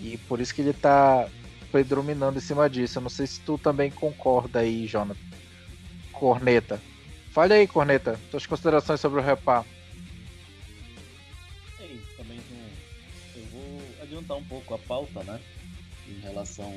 [0.00, 1.28] E por isso que ele está
[1.72, 2.98] predominando em cima disso.
[2.98, 5.20] Eu não sei se tu também concorda aí, Jonathan.
[6.12, 6.80] Corneta.
[7.34, 9.64] Fale aí, Corneta, suas considerações sobre o Repá.
[11.80, 12.38] É isso, também
[13.34, 15.40] eu vou adiantar um pouco a pauta, né?
[16.08, 16.72] Em relação.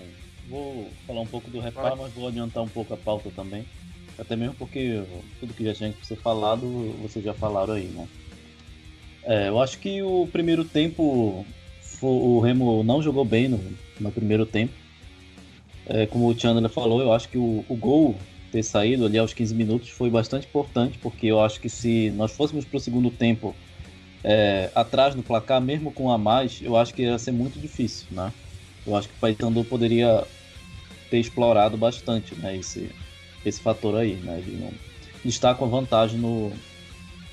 [0.50, 3.68] Vou falar um pouco do Repá, mas vou adiantar um pouco a pauta também.
[4.18, 5.04] Até mesmo porque
[5.40, 6.66] tudo que já tinha que ser falado,
[7.04, 8.08] vocês já falaram aí, né?
[9.26, 11.46] É, eu acho que o primeiro tempo
[12.02, 13.60] o Remo não jogou bem no,
[14.00, 14.74] no primeiro tempo.
[15.86, 18.16] É, como o Chandler falou, eu acho que o, o gol
[18.52, 22.32] ter saído ali aos 15 minutos foi bastante importante, porque eu acho que se nós
[22.32, 23.56] fôssemos para o segundo tempo
[24.24, 28.08] é, atrás no placar, mesmo com a mais, eu acho que ia ser muito difícil,
[28.12, 28.32] né?
[28.86, 30.24] Eu acho que o Paysandu poderia
[31.10, 32.90] ter explorado bastante né, esse,
[33.46, 34.38] esse fator aí, né?
[34.40, 34.72] Ele não
[35.26, 36.52] está com vantagem no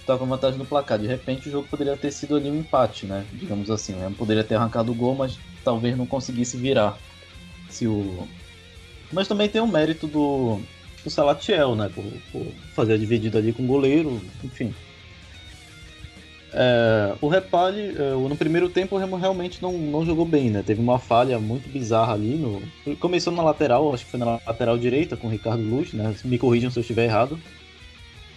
[0.01, 0.99] está com vantagem no placar.
[0.99, 3.25] De repente o jogo poderia ter sido ali um empate, né?
[3.33, 6.99] Digamos assim, o poderia ter arrancado o gol, mas talvez não conseguisse virar.
[7.71, 8.29] Se o
[9.13, 10.61] mas também tem o mérito do
[11.09, 11.91] o Salatiel, né?
[11.95, 14.75] Por, por, fazer a dividida ali com o goleiro, enfim.
[16.53, 20.63] É, o Repale, é, no primeiro tempo, o Remo realmente não, não jogou bem, né?
[20.65, 22.37] Teve uma falha muito bizarra ali.
[22.37, 26.15] No, começou na lateral, acho que foi na lateral direita com o Ricardo Luz, né?
[26.25, 27.39] Me corrijam se eu estiver errado.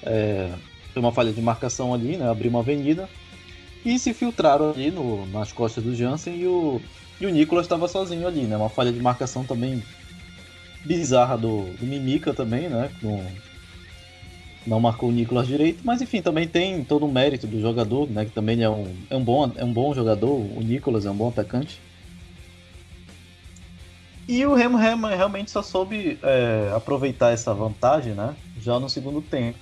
[0.03, 0.49] É,
[0.93, 2.29] foi uma falha de marcação ali, né?
[2.29, 3.07] Abriu uma avenida.
[3.85, 6.81] E se filtraram ali no, nas costas do Jansen e o,
[7.21, 8.57] e o Nicolas estava sozinho ali, né?
[8.57, 9.83] Uma falha de marcação também
[10.87, 12.89] bizarra do, do Mimica também, né?
[13.01, 13.25] Não,
[14.65, 18.25] não marcou o Nicolas direito, mas enfim, também tem todo o mérito do jogador, né?
[18.25, 21.15] Que também é um, é um, bom, é um bom jogador, o Nicolas é um
[21.15, 21.79] bom atacante.
[24.27, 28.35] E o Remo, realmente só soube é, aproveitar essa vantagem, né?
[28.61, 29.57] já no segundo tempo.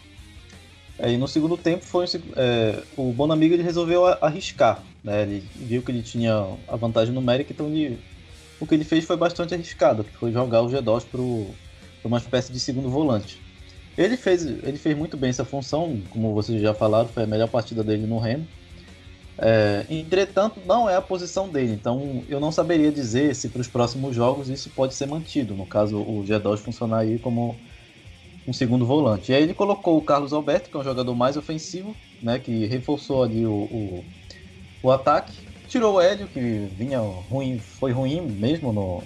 [0.97, 5.23] É, e no segundo tempo foi é, o Bonamigo ele resolveu arriscar, né?
[5.23, 6.33] Ele viu que ele tinha
[6.67, 7.99] a vantagem numérica, então ele,
[8.59, 12.51] o que ele fez foi bastante arriscado, que foi jogar o G2 para uma espécie
[12.51, 13.41] de segundo volante.
[13.97, 17.47] Ele fez, ele fez muito bem essa função, como vocês já falaram, foi a melhor
[17.47, 18.45] partida dele no Remo.
[19.37, 23.67] É, entretanto, não é a posição dele, então eu não saberia dizer se para os
[23.67, 25.53] próximos jogos isso pode ser mantido.
[25.55, 27.55] No caso, o G2 funcionar aí como
[28.47, 29.31] um segundo volante.
[29.31, 32.65] E aí ele colocou o Carlos Alberto, que é um jogador mais ofensivo, né, que
[32.65, 34.05] reforçou ali o, o,
[34.83, 35.33] o ataque.
[35.67, 39.03] Tirou o Hélio, que vinha ruim, foi ruim mesmo no,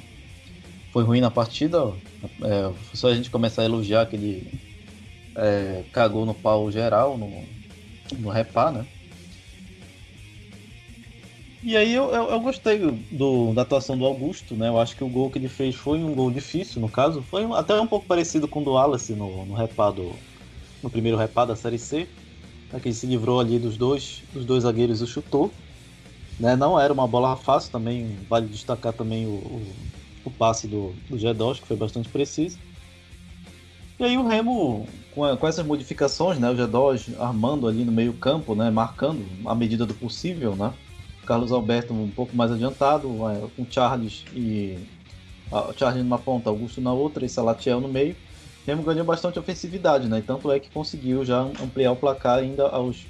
[0.92, 1.94] foi ruim na partida.
[2.44, 4.52] É, só a gente começar a elogiar que ele
[5.36, 7.44] é, cagou no pau geral no,
[8.18, 8.86] no repá, né?
[11.62, 12.80] E aí eu, eu, eu, gostei
[13.12, 14.70] do, da atuação do Augusto, né?
[14.70, 17.22] Eu acho que o gol que ele fez foi um gol difícil, no caso.
[17.22, 20.14] Foi até um pouco parecido com o do Wallace no, no repá do,
[20.82, 22.08] no primeiro repá da Série C.
[22.72, 22.80] Né?
[22.80, 25.52] Que ele se livrou ali dos dois, dos dois zagueiros e chutou.
[26.40, 26.56] Né?
[26.56, 29.74] Não era uma bola fácil também, vale destacar também o, o,
[30.26, 32.58] o passe do, do G2, que foi bastante preciso.
[34.00, 36.50] E aí o Remo, com, com essas modificações, né?
[36.50, 38.70] O G2 armando ali no meio campo, né?
[38.70, 40.74] Marcando à medida do possível, né?
[41.26, 44.80] Carlos Alberto um pouco mais adiantado, é, com Charles e
[45.52, 48.16] a Charles numa ponta, Augusto na outra e Salatiel no meio.
[48.66, 50.24] Remo ganhou bastante ofensividade, né?
[50.26, 53.06] Tanto é que conseguiu já ampliar o placar ainda aos,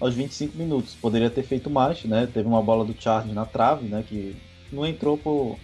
[0.00, 0.94] aos 25 minutos.
[0.94, 2.28] Poderia ter feito mais, né?
[2.32, 4.04] Teve uma bola do Charles na trave, né?
[4.06, 4.36] Que
[4.72, 5.58] não entrou por,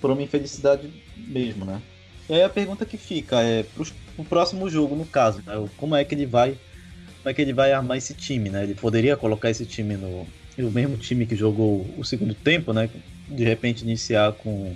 [0.00, 1.80] por uma infelicidade mesmo, né?
[2.28, 3.84] E aí a pergunta que fica é para
[4.16, 5.68] o próximo jogo, no caso, né?
[5.76, 6.56] como é que ele vai,
[7.18, 8.62] como é que ele vai armar esse time, né?
[8.62, 10.26] Ele poderia colocar esse time no,
[10.58, 12.88] o mesmo time que jogou o segundo tempo, né?
[13.28, 14.74] De repente iniciar com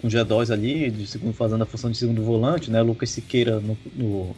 [0.00, 2.80] com G2 ali, de segundo, fazendo a função de segundo volante, né?
[2.80, 4.34] Lucas Siqueira no, no,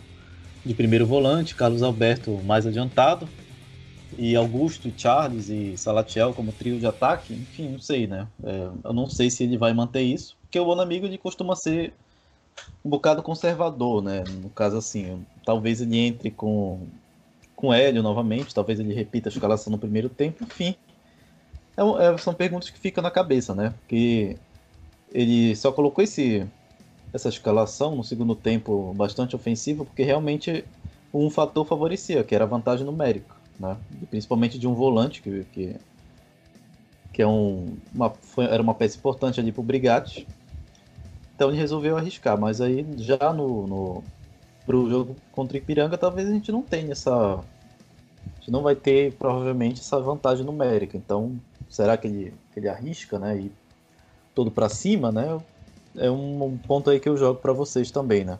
[0.64, 3.29] de primeiro volante, Carlos Alberto mais adiantado,
[4.16, 8.29] e Augusto, e Charles e Salatiel como trio de ataque, enfim, não sei, né?
[8.44, 11.94] É, eu não sei se ele vai manter isso, porque o Bonamigo ele costuma ser
[12.85, 14.22] um bocado conservador, né?
[14.42, 16.87] No caso assim, talvez ele entre com
[17.57, 20.75] com Hélio novamente, talvez ele repita a escalação no primeiro tempo, enfim.
[21.77, 23.72] É, é, são perguntas que ficam na cabeça, né?
[23.79, 24.37] Porque
[25.12, 26.44] ele só colocou esse,
[27.12, 30.64] essa escalação no segundo tempo bastante ofensiva, porque realmente
[31.12, 33.77] um fator favorecia, que era a vantagem numérica, né?
[34.09, 35.77] principalmente de um volante, que, que,
[37.12, 40.27] que é um, uma, foi, era uma peça importante ali para o Brigatti.
[41.35, 44.05] Então ele resolveu arriscar, mas aí já no, no
[44.64, 48.75] pro jogo contra o Ipiranga, talvez a gente não tenha essa, a gente não vai
[48.75, 50.96] ter provavelmente essa vantagem numérica.
[50.96, 53.37] Então, será que ele, que ele arrisca, né?
[53.37, 53.53] E
[54.35, 55.38] todo para cima, né?
[55.96, 58.38] É um, ponto aí que eu jogo para vocês também, né?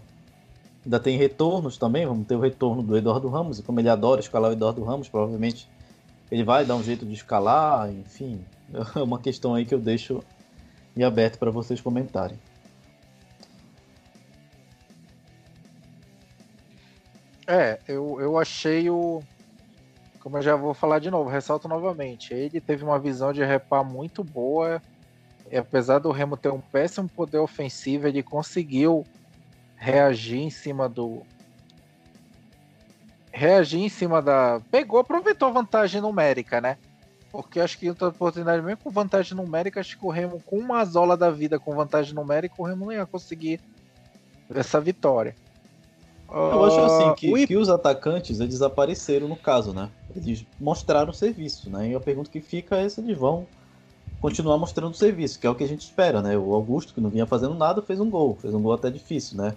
[0.85, 4.21] Ainda tem retornos também, vamos ter o retorno do Eduardo Ramos, e como ele adora
[4.21, 5.69] escalar o Eduardo Ramos, provavelmente
[6.31, 8.45] ele vai dar um jeito de escalar, enfim,
[8.97, 10.25] é uma questão aí que eu deixo
[10.97, 12.38] em aberto para vocês comentarem.
[17.47, 19.23] É, eu, eu achei o,
[20.23, 23.85] como eu já vou falar de novo, ressalto novamente, ele teve uma visão de repar
[23.85, 24.81] muito boa.
[25.53, 29.05] E apesar do Remo ter um péssimo poder ofensivo, ele conseguiu
[29.77, 31.21] reagir em cima do.
[33.31, 34.62] Reagir em cima da.
[34.71, 36.79] Pegou, aproveitou a vantagem numérica, né?
[37.31, 40.83] Porque acho que outra oportunidade, mesmo com vantagem numérica, acho que o Remo, com uma
[40.87, 43.61] zola da vida com vantagem numérica, o Remo não ia conseguir
[44.55, 45.35] essa vitória.
[46.31, 47.47] Eu acho assim ah, que, o...
[47.47, 49.91] que os atacantes eles apareceram no caso, né?
[50.17, 51.91] Eles mostraram serviço, né?
[51.91, 53.47] E a pergunta que fica é se eles vão
[54.23, 56.39] continuar mostrando serviço, que é o que a gente espera, né?
[56.39, 58.39] O Augusto, que não vinha fazendo nada, fez um gol.
[58.41, 59.57] Fez um gol até difícil, né?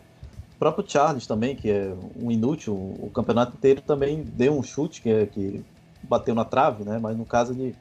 [0.55, 5.03] O próprio Charles também, que é um inútil, o campeonato inteiro também deu um chute
[5.03, 5.63] que, é, que
[6.01, 6.97] bateu na trave, né?
[6.97, 7.75] Mas no caso ele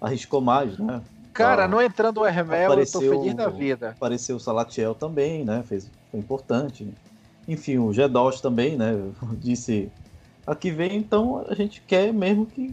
[0.00, 1.02] arriscou mais, né?
[1.32, 3.90] Cara, ah, não entrando o Hermel, eu tô feliz da vida.
[3.90, 5.64] Apareceu o Salatiel também, né?
[5.66, 6.88] Fez, foi importante.
[7.48, 8.94] Enfim, o Gedos também, né?
[9.40, 9.90] Disse
[10.46, 12.72] aqui vem, então a gente quer mesmo que,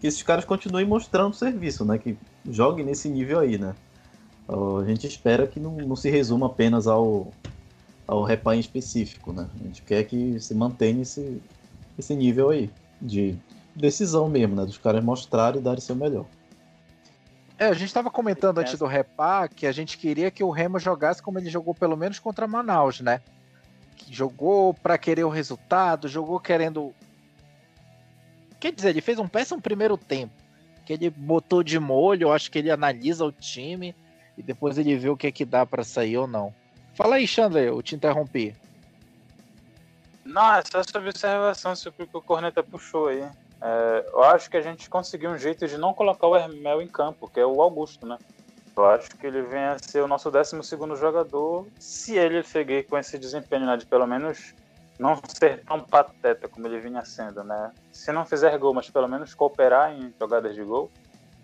[0.00, 1.98] que esses caras continuem mostrando serviço, né?
[1.98, 2.16] Que
[2.50, 3.74] joguem nesse nível aí, né?
[4.48, 7.32] A gente espera que não, não se resuma apenas ao,
[8.06, 9.48] ao repan específico, né?
[9.60, 11.42] A gente quer que se mantenha esse,
[11.98, 12.70] esse nível aí
[13.00, 13.36] de
[13.74, 14.64] decisão mesmo, né?
[14.64, 16.26] Dos caras mostrarem e darem seu melhor.
[17.58, 20.78] É, a gente estava comentando antes do Repá que a gente queria que o Remo
[20.78, 23.20] jogasse como ele jogou pelo menos contra Manaus, né?
[24.10, 26.94] jogou para querer o resultado, jogou querendo.
[28.60, 30.32] Quer dizer, ele fez um péssimo primeiro tempo.
[30.86, 33.94] Que ele botou de molho, eu acho que ele analisa o time
[34.38, 36.54] e depois ele vê o que é que dá para sair ou não.
[36.94, 38.54] Fala aí, Chandler, eu te interrompi.
[40.24, 43.22] Não, é só observação sobre o que o Corneta puxou aí.
[43.60, 46.88] É, eu acho que a gente conseguiu um jeito de não colocar o Hermel em
[46.88, 48.18] campo, que é o Augusto, né?
[48.76, 50.60] Eu acho que ele vem a ser o nosso 12
[50.98, 54.54] jogador, se ele seguir com esse desempenho, né, de pelo menos
[54.98, 57.72] não ser tão pateta como ele vinha sendo, né?
[57.92, 60.90] Se não fizer gol, mas pelo menos cooperar em jogadas de gol,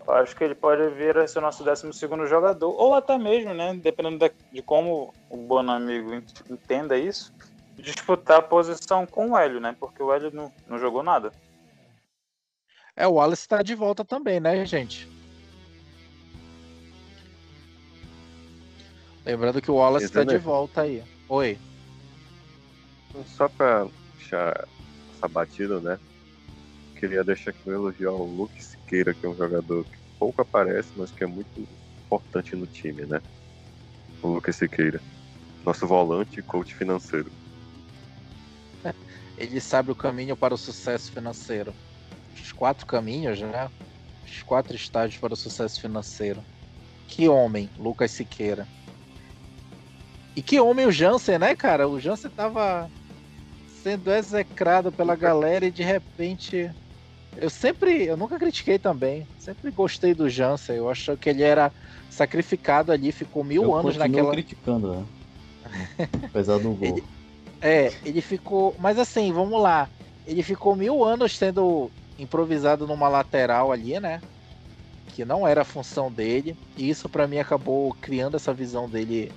[0.05, 1.91] eu acho que ele pode vir a ser o nosso 12
[2.27, 6.13] jogador, ou até mesmo, né, dependendo de como o Bonamigo
[6.49, 7.33] entenda isso,
[7.77, 9.75] disputar a posição com o Hélio, né?
[9.79, 11.31] Porque o Hélio não, não jogou nada.
[12.95, 15.09] É, o Wallace está de volta também, né, gente?
[19.25, 21.03] Lembrando que o Wallace está de volta aí.
[21.29, 21.57] Oi.
[23.25, 24.67] Só para deixar
[25.13, 25.99] essa batida, né?
[26.95, 30.91] Queria deixar aqui um elogio ao Luke Siqueira, que é um jogador que pouco aparece,
[30.95, 31.67] mas que é muito
[32.05, 33.21] importante no time, né?
[34.21, 35.01] O Lucas Siqueira.
[35.65, 37.31] Nosso volante e coach financeiro.
[39.37, 41.73] Ele sabe o caminho para o sucesso financeiro.
[42.33, 43.69] Os quatro caminhos, né?
[44.25, 46.43] Os quatro estágios para o sucesso financeiro.
[47.07, 48.67] Que homem, Lucas Siqueira.
[50.35, 51.87] E que homem o Jansen, né, cara?
[51.87, 52.89] O Jansen tava
[53.83, 56.71] sendo execrado pela galera e de repente.
[57.35, 58.05] Eu sempre.
[58.05, 59.27] Eu nunca critiquei também.
[59.37, 60.77] Sempre gostei do Jansen.
[60.77, 61.71] Eu acho que ele era
[62.09, 64.31] sacrificado ali, ficou mil eu anos naquela.
[64.31, 65.05] criticando, né?
[66.25, 66.87] Apesar do gol.
[66.87, 67.03] Ele,
[67.61, 68.75] é, ele ficou.
[68.79, 69.89] Mas assim, vamos lá.
[70.25, 74.21] Ele ficou mil anos sendo improvisado numa lateral ali, né?
[75.09, 76.55] Que não era a função dele.
[76.77, 79.31] E isso para mim acabou criando essa visão dele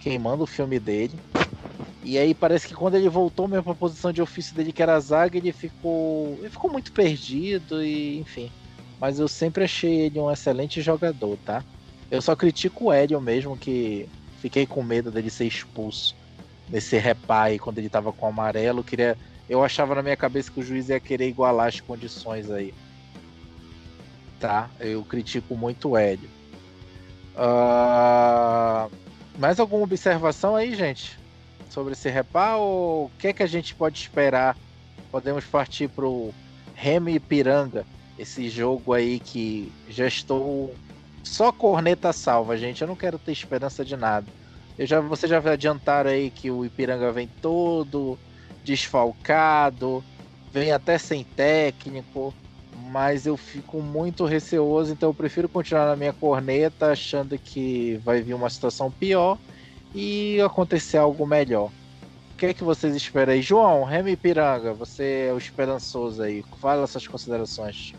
[0.00, 1.14] queimando o filme dele.
[2.04, 4.98] E aí parece que quando ele voltou mesmo pra posição de ofício dele, que era
[4.98, 6.36] zaga, ele ficou.
[6.40, 8.50] Ele ficou muito perdido e enfim.
[9.00, 11.64] Mas eu sempre achei ele um excelente jogador, tá?
[12.10, 14.08] Eu só critico o Hélio mesmo, que
[14.40, 16.14] fiquei com medo dele ser expulso
[16.68, 18.82] nesse repai quando ele tava com o amarelo.
[18.82, 19.16] Queria.
[19.48, 22.74] Eu achava na minha cabeça que o juiz ia querer igualar as condições aí.
[24.40, 24.68] Tá?
[24.80, 26.28] Eu critico muito o Hélio.
[27.36, 28.90] Uh...
[29.38, 31.21] Mais alguma observação aí, gente?
[31.72, 34.58] Sobre esse repá ou o que é que a gente pode esperar?
[35.10, 36.30] Podemos partir pro
[36.74, 37.86] Remo e Piranga,
[38.18, 40.74] esse jogo aí que já estou
[41.24, 42.82] só corneta salva, gente.
[42.82, 44.26] Eu não quero ter esperança de nada.
[44.76, 48.18] Eu já, vocês já adiantaram aí que o Ipiranga vem todo
[48.62, 50.04] desfalcado,
[50.52, 52.34] vem até sem técnico
[52.74, 58.22] mas eu fico muito receoso, então eu prefiro continuar na minha corneta, achando que vai
[58.22, 59.38] vir uma situação pior
[59.94, 61.70] e acontecer algo melhor.
[62.32, 63.42] O que é que vocês esperam aí?
[63.42, 66.44] João, Remy Piranga, você é o esperançoso aí.
[66.60, 67.92] Fala suas considerações.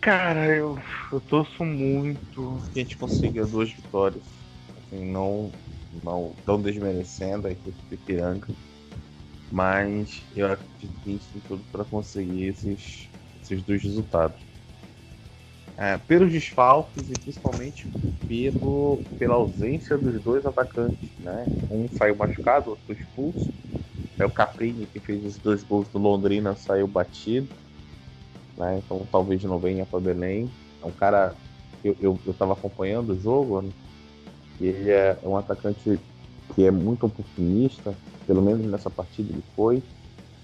[0.00, 0.78] Cara, eu,
[1.12, 4.22] eu torço muito que a gente consiga duas vitórias.
[4.86, 5.52] Assim, não,
[6.02, 8.48] não, não desmerecendo a equipe de Piranga
[9.52, 13.08] mas eu acredito que a gente tem tudo para conseguir esses,
[13.42, 14.40] esses dois resultados.
[15.76, 17.88] É, pelos desfalques e principalmente
[18.28, 21.08] pelo, pela ausência dos dois atacantes.
[21.18, 21.44] Né?
[21.70, 23.50] Um saiu machucado, outro expulso.
[24.18, 27.48] É o Caprini que fez os dois gols do Londrina, saiu batido.
[28.56, 28.80] Né?
[28.84, 30.50] Então talvez não venha para Belém.
[30.82, 31.34] É um cara.
[31.82, 33.70] Eu, eu, eu acompanhando o jogo, né?
[34.60, 35.98] ele é um atacante
[36.54, 37.94] que é muito oportunista,
[38.26, 39.82] pelo menos nessa partida ele foi.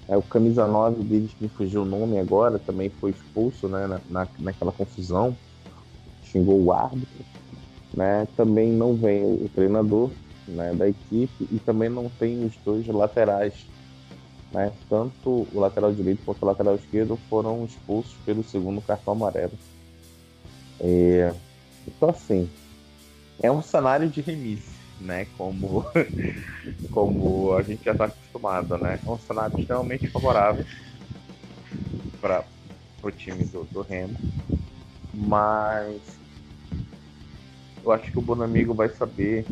[0.09, 4.01] É, o camisa 9 deles, me fugiu o nome agora, também foi expulso né, na,
[4.09, 5.37] na, naquela confusão,
[6.25, 7.25] xingou o árbitro.
[7.93, 8.27] Né?
[8.35, 10.11] Também não vem o treinador
[10.47, 13.67] né, da equipe e também não tem os dois laterais.
[14.51, 14.73] Né?
[14.89, 19.53] Tanto o lateral direito quanto o lateral esquerdo foram expulsos pelo segundo cartão amarelo.
[20.81, 21.35] É...
[21.87, 22.49] Então, assim,
[23.43, 25.27] é um cenário de remise né?
[25.37, 25.85] Como,
[26.91, 29.01] como a gente já está acostumado, né?
[29.05, 30.65] É um cenário extremamente favorável
[32.21, 32.45] para
[33.03, 34.17] o time do, do Remo.
[35.15, 36.01] Mas
[37.83, 39.47] eu acho que o Bonamigo vai saber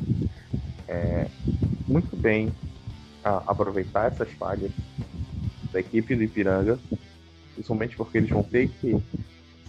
[0.88, 1.26] é,
[1.86, 2.52] muito bem
[3.24, 4.70] a, aproveitar essas falhas
[5.72, 6.78] da equipe do Ipiranga,
[7.54, 8.96] principalmente porque eles vão ter que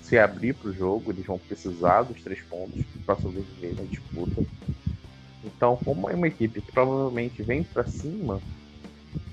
[0.02, 4.42] se abrir para o jogo, eles vão precisar dos três pontos para sobreviver na disputa.
[5.48, 8.42] Então, como é uma equipe que provavelmente vem para cima,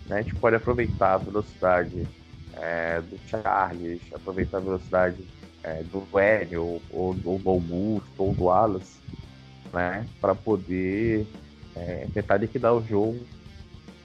[0.08, 2.06] né, a gente pode aproveitar a velocidade
[2.54, 5.24] é, do Charles, aproveitar a velocidade
[5.62, 8.96] é, do Hélio, ou, ou, do Augusto, ou do Wallace,
[9.72, 11.26] né, para poder
[11.74, 13.20] é, tentar liquidar o jogo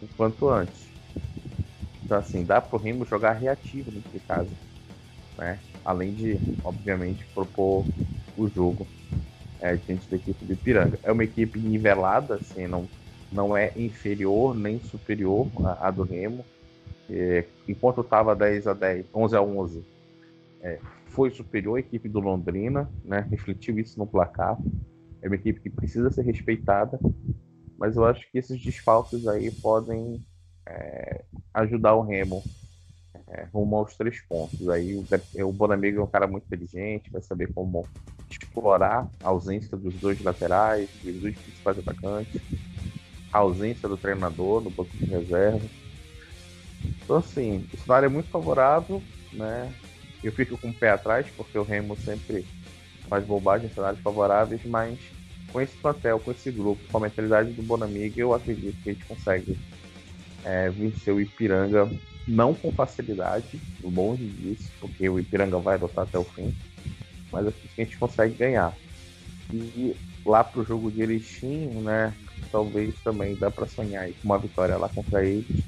[0.01, 0.87] o quanto antes.
[2.03, 4.49] Então, assim, dá para o Remo jogar reativo de casa,
[5.37, 5.59] né?
[5.85, 7.85] além de, obviamente, propor
[8.37, 8.87] o jogo
[9.61, 10.99] é, diante da equipe do Ipiranga.
[11.03, 12.87] É uma equipe nivelada, assim, não,
[13.31, 16.45] não é inferior nem superior à, à do Remo.
[17.09, 19.83] É, enquanto estava 10 a 10, 11 a 11,
[20.61, 23.25] é, foi superior à equipe do Londrina, né?
[23.29, 24.57] refletiu isso no placar.
[25.21, 26.99] É uma equipe que precisa ser respeitada,
[27.77, 30.23] mas eu acho que esses desfalques aí podem
[30.65, 32.43] é, ajudar o Remo
[33.27, 34.69] é, rumo aos três pontos.
[34.69, 35.05] Aí o,
[35.47, 37.85] o Bonamigo é um cara muito inteligente, vai saber como
[38.29, 42.41] explorar a ausência dos dois laterais, dos dois principais atacantes,
[43.31, 45.65] a ausência do treinador no banco de reserva.
[47.03, 49.01] Então, assim, o cenário é muito favorável,
[49.33, 49.73] né?
[50.23, 52.45] Eu fico com o pé atrás, porque o Remo sempre
[53.07, 54.99] faz bobagem em cenários favoráveis, mas
[55.51, 58.93] com esse plantel, com esse grupo, com a mentalidade do Bonamigo, eu acredito que a
[58.93, 59.57] gente consegue
[60.45, 61.89] é, vencer o Ipiranga
[62.29, 66.55] não com facilidade, longe disso, porque o Ipiranga vai adotar até o fim,
[67.31, 68.73] mas acho que a gente consegue ganhar.
[69.51, 72.13] E lá pro jogo de Erechim, né,
[72.51, 75.63] talvez também dá para sonhar com uma vitória lá contra eles,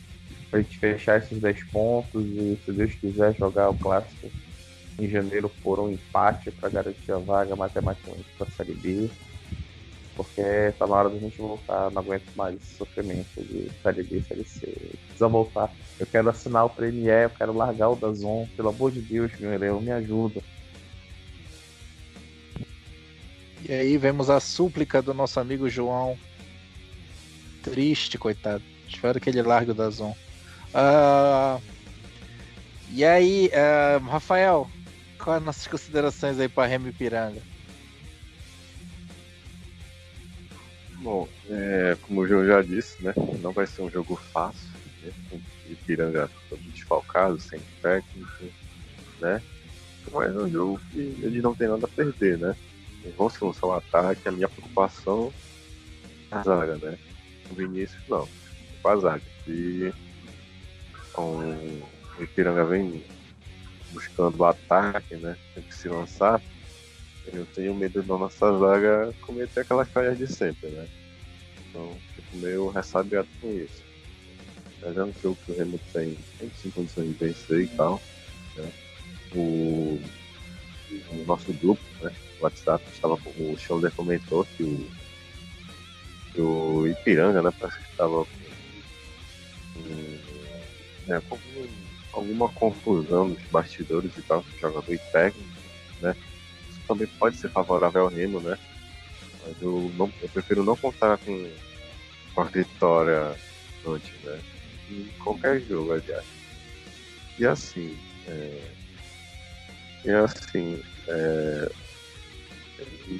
[0.51, 4.29] pra gente fechar esses 10 pontos e, se Deus quiser, jogar o clássico
[4.99, 9.09] em janeiro por um empate para garantir a vaga matematicamente para a Série B
[10.15, 14.21] porque tá na hora da gente voltar, não aguento mais esse sofrimento de Série B,
[14.21, 14.67] Série C.
[15.07, 15.71] Precisa voltar.
[15.99, 19.53] Eu quero assinar o Premier, eu quero largar o Dazon, pelo amor de Deus, meu
[19.53, 20.41] irmão, me ajuda.
[23.67, 26.17] E aí vemos a súplica do nosso amigo João.
[27.63, 28.63] Triste, coitado.
[28.87, 30.15] Espero que ele largue o Dazon.
[30.73, 31.61] Uh...
[32.91, 34.03] E aí, uh...
[34.05, 34.69] Rafael,
[35.17, 37.50] quais as nossas considerações aí para Remy Piranga?
[41.01, 43.11] Bom, é, como o João já disse, né?
[43.41, 44.69] Não vai ser um jogo fácil.
[45.01, 45.41] Né, com
[45.71, 48.45] Ipiranga todo desfalcado, sem técnico,
[49.19, 49.41] né?
[50.11, 52.55] Mas é um jogo que eles não tem nada a perder, né?
[53.03, 55.33] Eles lançar o ataque, a minha preocupação
[56.31, 56.97] é a zaga, né?
[57.49, 58.27] O Vinícius não,
[58.81, 59.23] com a zaga.
[59.47, 59.91] E
[61.13, 61.37] com
[62.19, 63.03] o Ipiranga vem
[63.91, 65.35] buscando o ataque, né?
[65.55, 66.39] Tem que se lançar
[67.27, 70.87] eu tenho medo da nossa zaga cometer aquelas falhas de sempre, né?
[71.69, 73.83] Então, fico meio ressabiado com isso.
[74.81, 78.01] Mas é um jogo que o Remo tem, tem sim condições de vencer e tal.
[78.55, 78.71] Né?
[79.35, 80.01] O,
[81.11, 82.11] o nosso grupo, né?
[82.39, 84.89] O WhatsApp estava o Shoulder comentou que o,
[86.33, 87.53] que o Ipiranga, né?
[87.57, 88.27] Parece que estava com,
[91.13, 91.37] é, com
[92.13, 95.47] alguma confusão nos bastidores e tal, jogador e técnico,
[96.01, 96.15] né?
[96.91, 98.57] Também pode ser favorável ao Remo, né?
[99.45, 101.51] Mas eu, não, eu prefiro não contar com,
[102.35, 103.33] com a vitória
[103.87, 104.39] antes, né?
[104.89, 106.25] Em qualquer jogo, aliás.
[107.39, 108.71] E assim, é,
[110.03, 111.71] e assim, é,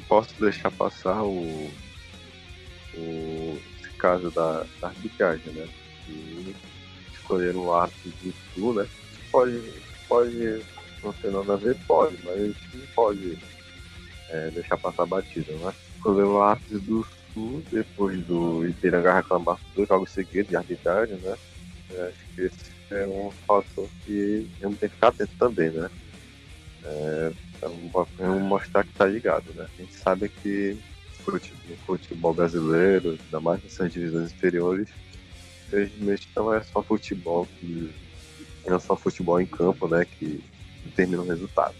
[0.08, 1.72] posso deixar passar o,
[2.94, 5.68] o esse caso da, da arbitragem, né?
[6.06, 6.54] Que
[7.14, 8.86] escolher um árbitro de Sul, né?
[9.32, 9.62] Pode,
[10.10, 10.62] pode
[11.02, 13.38] não ter nada a ver, pode, mas não pode
[14.32, 15.74] é, deixar passar batida, né?
[16.04, 21.36] O Artes do Sul, depois do Ipiranga reclamar dois jogos seguidos de arbitragem, né?
[21.90, 25.90] Eu acho que esse é um fator que vamos ter que ficar atento também, né?
[26.84, 27.32] É,
[28.18, 29.68] vamos mostrar que tá ligado, né?
[29.78, 30.78] A gente sabe que
[31.28, 34.90] no futebol brasileiro, ainda mais nessas divisões inferiores,
[35.68, 37.94] infelizmente não é só futebol que
[38.66, 40.44] não é só futebol em campo, né, que
[40.86, 41.76] determina o resultado.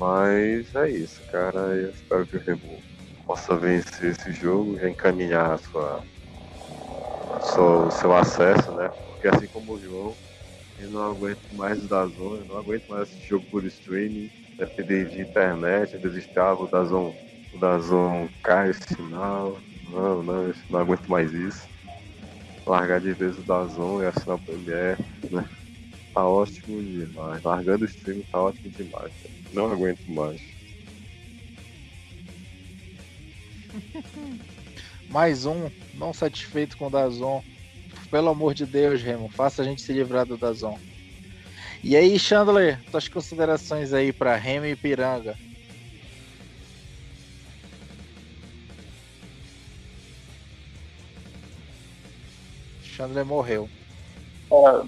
[0.00, 1.76] Mas é isso, cara.
[1.76, 2.82] Eu espero que o Remo
[3.26, 6.02] possa vencer esse jogo e encaminhar a sua,
[7.58, 8.90] o seu acesso, né?
[9.06, 10.16] Porque assim como o João,
[10.78, 15.20] eu não aguento mais da zona, não aguento mais esse jogo por streaming, depender de
[15.20, 17.14] internet, desinstalo o Dazon,
[17.52, 19.60] o Dazon cai o sinal.
[19.84, 21.68] Não, não, eu não aguento mais isso.
[22.66, 24.96] Largar de vez o Dazon e assinar o Premiere,
[25.30, 25.46] né?
[26.14, 27.42] Tá ótimo demais.
[27.42, 29.12] Largando o streaming tá ótimo demais.
[29.22, 29.34] Cara.
[29.52, 30.40] Não aguento mais.
[35.08, 37.42] mais um, não satisfeito com o Dazon.
[38.10, 40.78] Pelo amor de Deus, Remo, faça a gente se livrar do Dazon.
[41.82, 45.36] E aí, Chandler, suas considerações aí para Remo e Piranga?
[52.82, 53.68] Chandler morreu.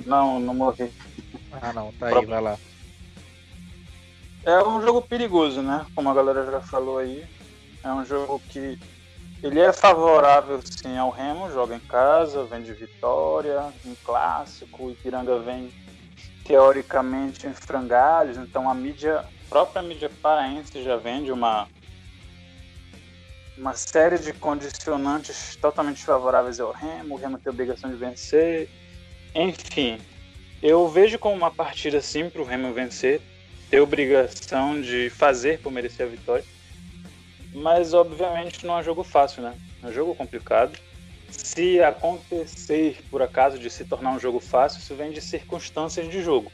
[0.04, 0.92] Não, não morri.
[1.60, 2.58] Ah, não, tá aí, vai lá.
[4.44, 5.86] É um jogo perigoso, né?
[5.94, 7.24] Como a galera já falou aí.
[7.84, 8.78] É um jogo que
[9.42, 14.90] ele é favorável sim ao Remo, joga em casa, vem de vitória, um clássico, o
[14.92, 15.72] Ipiranga vem
[16.44, 21.68] teoricamente em frangalhos, então a mídia, a própria mídia paraense já vende uma
[23.56, 28.68] uma série de condicionantes totalmente favoráveis ao Remo, o Remo tem obrigação de vencer.
[29.34, 29.98] Enfim,
[30.62, 33.20] eu vejo como uma partida assim para o Remo vencer,
[33.70, 36.44] ter obrigação de fazer por merecer a vitória.
[37.54, 39.54] Mas obviamente não é um jogo fácil, né?
[39.82, 40.78] É um jogo complicado.
[41.30, 46.22] Se acontecer por acaso de se tornar um jogo fácil, isso vem de circunstâncias de
[46.22, 46.52] jogo.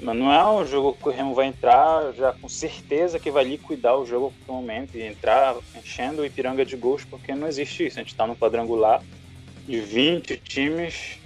[0.00, 3.42] Mas não é um jogo que o Remo vai entrar já com certeza que vai
[3.42, 7.84] liquidar o jogo no momento e entrar enchendo o Ipiranga de gols, porque não existe
[7.86, 7.98] isso.
[7.98, 9.02] A gente está no quadrangular
[9.66, 11.18] de 20 times,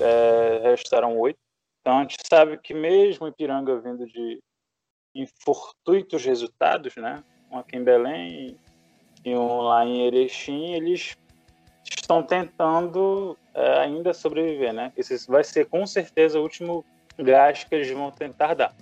[0.00, 1.38] é, restaram 8.
[1.80, 4.40] Então a gente sabe que mesmo Ipiranga vindo de
[5.14, 7.22] infortuitos resultados, né?
[7.50, 8.56] Um aqui em Belém
[9.24, 11.16] e um lá em Erechim, eles
[11.82, 14.92] estão tentando é, ainda sobreviver, né?
[14.96, 16.84] Esse vai ser com certeza o último
[17.18, 18.74] gás que eles vão tentar dar.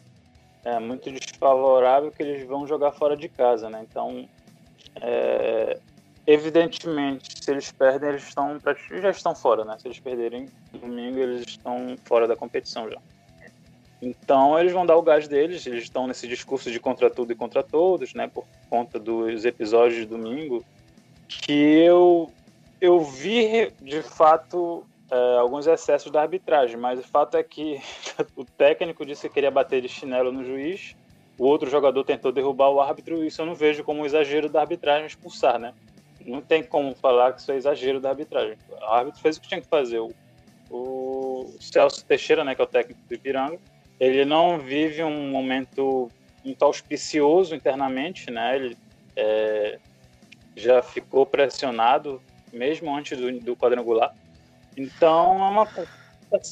[0.64, 3.86] É muito desfavorável que eles vão jogar fora de casa, né?
[3.88, 4.28] Então,
[5.00, 5.78] é,
[6.26, 8.58] evidentemente, se eles perdem, eles estão
[9.00, 9.76] já estão fora, né?
[9.78, 12.98] Se eles perderem domingo, eles estão fora da competição já.
[14.02, 15.66] Então, eles vão dar o gás deles.
[15.66, 18.28] Eles estão nesse discurso de contra tudo e contra todos, né?
[18.28, 20.64] Por conta dos episódios de domingo,
[21.28, 22.30] que eu
[22.80, 27.80] eu vi de fato é, alguns excessos da arbitragem, mas o fato é que
[28.36, 30.94] o técnico disse que queria bater de chinelo no juiz,
[31.38, 34.60] o outro jogador tentou derrubar o árbitro, isso eu não vejo como um exagero da
[34.60, 35.72] arbitragem expulsar, né?
[36.26, 38.56] Não tem como falar que isso é exagero da arbitragem.
[38.70, 40.00] O árbitro fez o que tinha que fazer.
[40.00, 40.12] O,
[40.70, 43.58] o Celso Teixeira, né, que é o técnico do Ipiranga,
[44.00, 46.10] ele não vive um momento
[46.44, 48.56] muito auspicioso internamente, né?
[48.56, 48.76] Ele
[49.16, 49.78] é,
[50.54, 52.20] já ficou pressionado,
[52.52, 54.14] mesmo antes do, do quadrangular
[54.76, 55.68] então, é uma,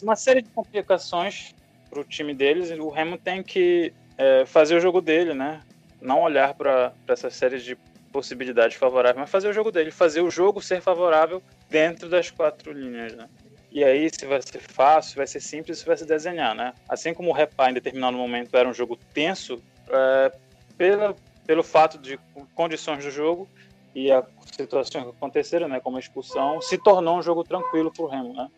[0.02, 1.54] uma série de complicações
[1.90, 2.70] para o time deles.
[2.70, 5.60] O Remo tem que é, fazer o jogo dele, né?
[6.00, 7.76] Não olhar para essa série de
[8.14, 12.72] possibilidades favoráveis, mas fazer o jogo dele, fazer o jogo ser favorável dentro das quatro
[12.72, 13.28] linhas, né?
[13.72, 16.72] E aí, se vai ser fácil, vai ser simples, vai se desenhar, né?
[16.88, 20.32] Assim como o Repá, em determinado momento, era um jogo tenso, é,
[20.78, 22.16] pela, pelo fato de
[22.54, 23.48] condições do jogo,
[23.92, 24.24] e a
[24.56, 28.32] situações que aconteceram, né, como a expulsão, se tornou um jogo tranquilo para o Remo,
[28.32, 28.48] né?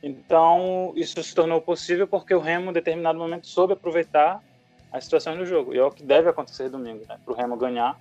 [0.00, 4.40] Então, isso se tornou possível porque o Remo, em determinado momento, soube aproveitar
[4.92, 5.74] as situações do jogo.
[5.74, 7.18] E é o que deve acontecer domingo, né?
[7.24, 8.00] Para o Remo ganhar,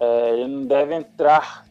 [0.00, 1.64] é, ele não deve entrar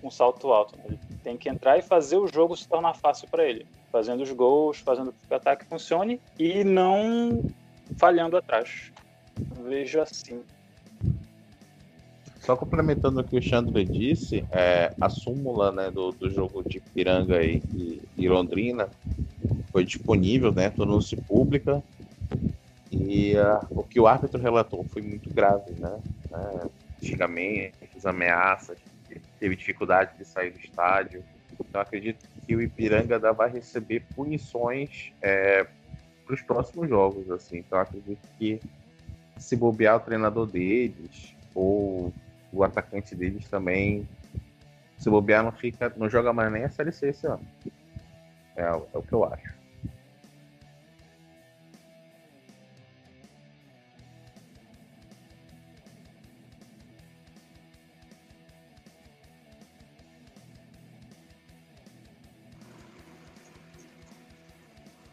[0.00, 0.76] com salto alto.
[0.76, 0.84] Né?
[0.88, 3.66] Ele tem que entrar e fazer o jogo se tornar fácil para ele.
[3.90, 7.42] Fazendo os gols, fazendo que o ataque funcione e não
[7.96, 8.92] falhando atrás.
[9.64, 10.42] Vejo assim.
[12.40, 16.80] Só complementando o que o Xandre disse, é, a súmula né, do, do jogo de
[16.80, 18.88] Piranga e, e, e Londrina
[19.70, 21.82] foi disponível, né, tornou-se pública
[22.90, 25.98] e uh, o que o árbitro relatou foi muito grave, né?
[26.30, 26.70] né
[27.00, 28.78] xingamentos, ameaças,
[29.38, 31.24] teve dificuldade de sair do estádio.
[31.58, 35.66] Então acredito que o Ipiranga vai receber punições é,
[36.24, 37.58] para os próximos jogos, assim.
[37.58, 38.60] Então acredito que
[39.36, 42.12] se bobear o treinador deles ou
[42.52, 44.08] o atacante deles também,
[44.98, 47.46] se bobear, não, fica, não joga mais nem a Série C esse ano.
[48.56, 49.59] É, é o que eu acho.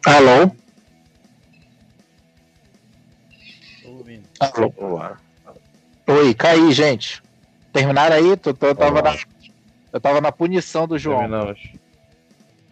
[0.08, 0.50] Alô?
[4.40, 4.74] Alô?
[4.78, 5.20] Olá.
[6.06, 7.22] Oi, caí, gente.
[7.74, 8.34] Terminaram aí?
[8.38, 9.14] Tu, tu, eu, tava na,
[9.92, 11.18] eu tava na punição do João.
[11.18, 11.72] Terminamos.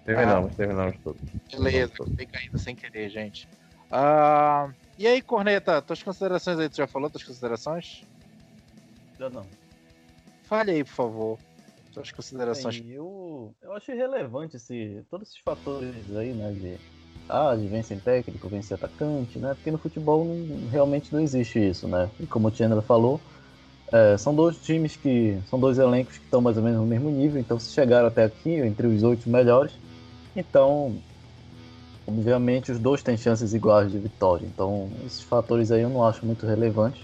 [0.07, 1.19] Terminamos, ah, terminamos tudo.
[1.53, 3.47] Beleza, fiquei caindo sem querer, gente.
[3.91, 8.03] Ah, e aí, Corneta, tuas considerações aí, tu já falou tuas considerações?
[9.19, 9.47] Já não.
[10.45, 11.39] Fale aí, por favor.
[11.93, 12.81] Suas considerações.
[12.81, 16.53] Bem, eu, eu achei relevante esse, todos esses fatores aí, né?
[16.53, 16.96] De,
[17.29, 19.55] ah, de vencer técnico, vencer atacante, né?
[19.55, 22.09] Porque no futebol não, realmente não existe isso, né?
[22.21, 23.21] E como o Chandler falou,
[23.93, 25.39] é, são dois times que.
[25.49, 28.25] São dois elencos que estão mais ou menos no mesmo nível, então se chegaram até
[28.25, 29.73] aqui, entre os oito melhores,
[30.35, 30.95] então.
[32.09, 34.47] Obviamente os dois têm chances iguais de vitória.
[34.47, 37.03] Então, esses fatores aí eu não acho muito relevantes.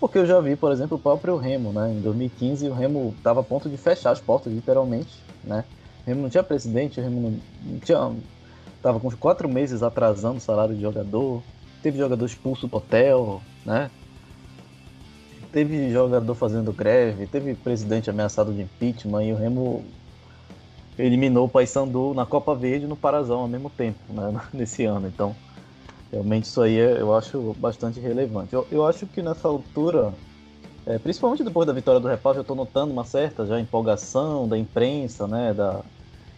[0.00, 1.92] Porque eu já vi, por exemplo, o próprio Remo, né?
[1.92, 5.64] Em 2015 o Remo estava a ponto de fechar as portas, literalmente, né?
[6.04, 8.12] O Remo não tinha presidente, o Remo não tinha.
[8.82, 11.42] Tava com quatro meses atrasando o salário de jogador.
[11.82, 13.90] Teve jogador expulso do hotel, né?
[15.52, 19.84] teve jogador fazendo greve, teve presidente ameaçado de impeachment e o Remo
[20.98, 25.06] eliminou o Paysandu na Copa Verde e no Parazão ao mesmo tempo, né, nesse ano.
[25.06, 25.34] Então,
[26.12, 28.54] realmente isso aí eu acho bastante relevante.
[28.54, 30.14] Eu, eu acho que nessa altura
[30.86, 34.58] É, principalmente depois da vitória do Repá, eu tô notando uma certa já empolgação da
[34.58, 35.54] imprensa, né?
[35.54, 35.84] Da,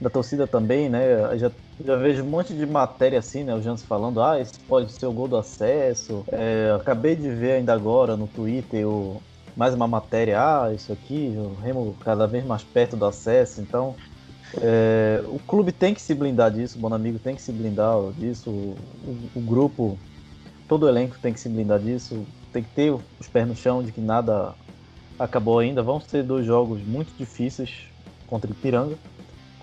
[0.01, 1.37] da torcida também, né?
[1.39, 1.51] Já,
[1.85, 3.55] já vejo um monte de matéria assim, né?
[3.55, 6.25] O Jans falando, ah, esse pode ser o gol do acesso.
[6.31, 9.21] É, acabei de ver ainda agora no Twitter o,
[9.57, 13.95] mais uma matéria, ah, isso aqui, o Remo cada vez mais perto do acesso, então
[14.61, 18.51] é, o clube tem que se blindar disso, o Bonamigo tem que se blindar disso,
[18.51, 18.77] o,
[19.07, 19.99] o, o, grupo,
[20.69, 23.83] todo o elenco tem que se blindar disso, tem que ter os pés no chão
[23.83, 24.55] de que nada
[25.19, 25.83] acabou ainda.
[25.83, 27.89] Vão ser dois jogos muito difíceis
[28.27, 28.97] contra o Ipiranga.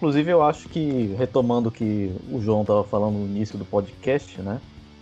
[0.02, 4.42] Inclusive, eu acho que, retomando o que o João estava falando no início do podcast,
[4.42, 4.60] né?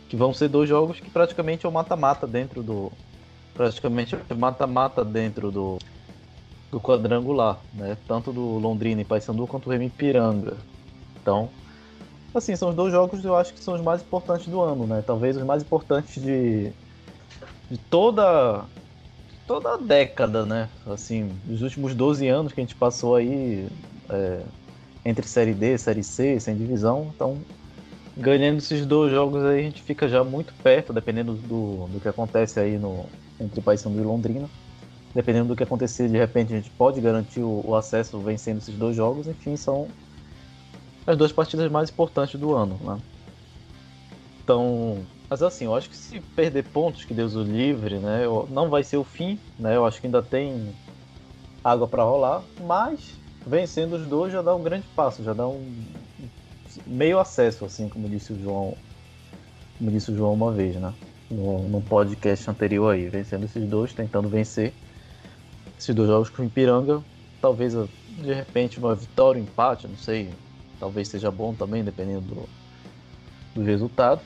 [0.10, 2.91] Que vão ser dois jogos que praticamente é o mata-mata dentro do.
[3.54, 5.80] Praticamente é mata-mata dentro do,
[6.70, 7.95] do quadrangular, né?
[8.10, 10.58] Tanto do Londrina e Paysandu quanto do Remy Ipiranga.
[11.22, 11.47] Então,
[12.36, 14.86] assim, são os dois jogos que eu acho que são os mais importantes do ano,
[14.86, 15.02] né?
[15.08, 16.74] Talvez os mais importantes de,
[17.72, 18.66] de toda
[19.47, 20.68] toda a década, né?
[20.86, 23.70] Assim, os últimos 12 anos que a gente passou aí
[24.10, 24.41] é,
[25.10, 27.12] entre Série D, Série C, sem divisão.
[27.16, 27.38] Então,
[28.16, 32.07] ganhando esses dois jogos aí, a gente fica já muito perto, dependendo do, do que
[32.07, 33.05] acontece aí no,
[33.39, 34.49] entre Paysandu e Londrina.
[35.14, 38.76] Dependendo do que acontecer, de repente a gente pode garantir o, o acesso vencendo esses
[38.76, 39.28] dois jogos.
[39.28, 39.88] Enfim, são
[41.07, 42.97] as duas partidas mais importantes do ano, né?
[44.43, 48.26] Então, mas assim, eu acho que se perder pontos, que Deus o livre, né?
[48.49, 49.76] Não vai ser o fim, né?
[49.76, 50.72] Eu acho que ainda tem
[51.64, 55.66] água para rolar, mas vencendo os dois já dá um grande passo, já dá um
[56.86, 58.78] meio acesso, assim como disse o João,
[59.78, 60.94] como disse o João uma vez, né?
[61.30, 64.74] No, no podcast anterior aí, vencendo esses dois, tentando vencer
[65.78, 67.04] esses dois jogos com o Ipiranga,
[67.42, 70.30] talvez de repente uma vitória, um empate, não sei,
[70.80, 72.50] talvez seja bom também, dependendo do,
[73.56, 74.26] dos resultados.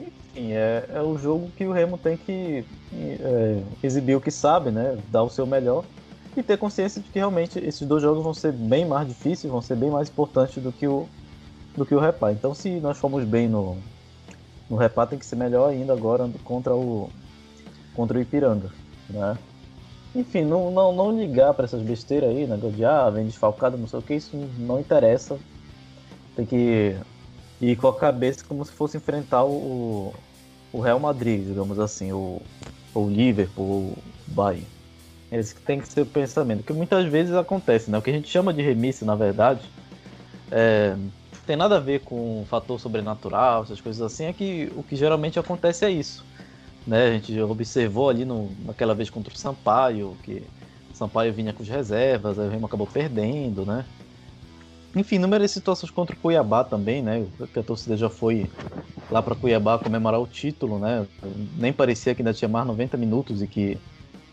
[0.00, 4.70] Enfim, é, é o jogo que o Remo tem que é, exibir o que sabe,
[4.70, 4.98] né?
[5.08, 5.84] Dar o seu melhor
[6.36, 9.60] e ter consciência de que realmente esses dois jogos vão ser bem mais difíceis, vão
[9.60, 11.06] ser bem mais importantes do que o
[11.76, 12.32] do que o Repá.
[12.32, 13.76] Então, se nós formos bem no
[14.68, 17.10] no Repá, tem que ser melhor ainda agora contra o
[17.94, 18.70] contra o Ipiranga,
[19.08, 19.36] né?
[20.14, 22.56] Enfim, não, não, não ligar para essas besteiras aí, né?
[22.56, 25.38] De ah, vem desfalcado, não sei o que, isso não interessa.
[26.36, 26.96] Tem que
[27.60, 30.12] ir com a cabeça como se fosse enfrentar o,
[30.72, 32.40] o Real Madrid, digamos assim, o,
[32.94, 34.66] o Liverpool, o Bayern.
[35.32, 36.62] Esse tem que ser o pensamento.
[36.62, 37.96] Que muitas vezes acontece, né?
[37.96, 39.62] O que a gente chama de remissa, na verdade,
[40.50, 40.94] é,
[41.46, 45.38] tem nada a ver com fator sobrenatural, essas coisas assim, é que o que geralmente
[45.38, 46.22] acontece é isso.
[46.86, 47.08] Né?
[47.08, 50.42] A gente observou ali no, naquela vez contra o Sampaio, que
[50.92, 53.84] o Sampaio vinha com as reservas, aí o Remo acabou perdendo, né?
[54.94, 57.24] Enfim, inúmeras situações contra o Cuiabá também, né?
[57.54, 58.50] Que a torcida já foi
[59.10, 61.06] lá para Cuiabá comemorar o título, né?
[61.56, 63.78] Nem parecia que ainda tinha mais 90 minutos e que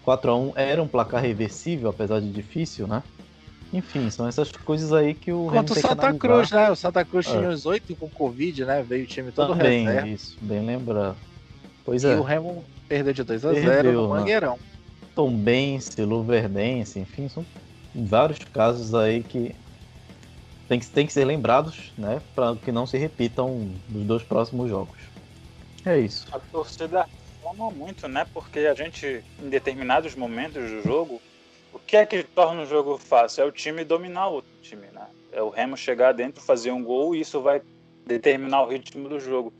[0.03, 3.03] 4 a 1 era um placar reversível, apesar de difícil, né?
[3.71, 6.71] Enfim, são essas coisas aí que o Quanto o Santa Cruz, né?
[6.71, 7.31] O Santa Cruz é.
[7.31, 8.81] tinha os oito com Covid, né?
[8.81, 10.07] Veio o time todo Também, reserva.
[10.07, 11.15] isso, bem lembrar.
[11.85, 12.15] Pois e é.
[12.15, 14.19] o Remo perdeu de 2 a 0 no né?
[14.19, 14.53] Mangueirão.
[14.53, 14.59] Né?
[15.13, 17.45] Tombense, Luverdense, enfim, são
[17.93, 19.53] vários casos aí que
[20.67, 22.21] tem que, tem que ser lembrados, né?
[22.33, 24.97] Para que não se repitam nos dois próximos jogos.
[25.85, 26.27] É isso.
[26.31, 27.07] A torcida
[27.53, 28.25] muito, né?
[28.33, 31.21] Porque a gente, em determinados momentos do jogo,
[31.73, 33.43] o que é que torna o jogo fácil?
[33.43, 35.07] É o time dominar o outro time, né?
[35.31, 37.61] É o Remo chegar dentro, fazer um gol e isso vai
[38.05, 39.53] determinar o ritmo do jogo.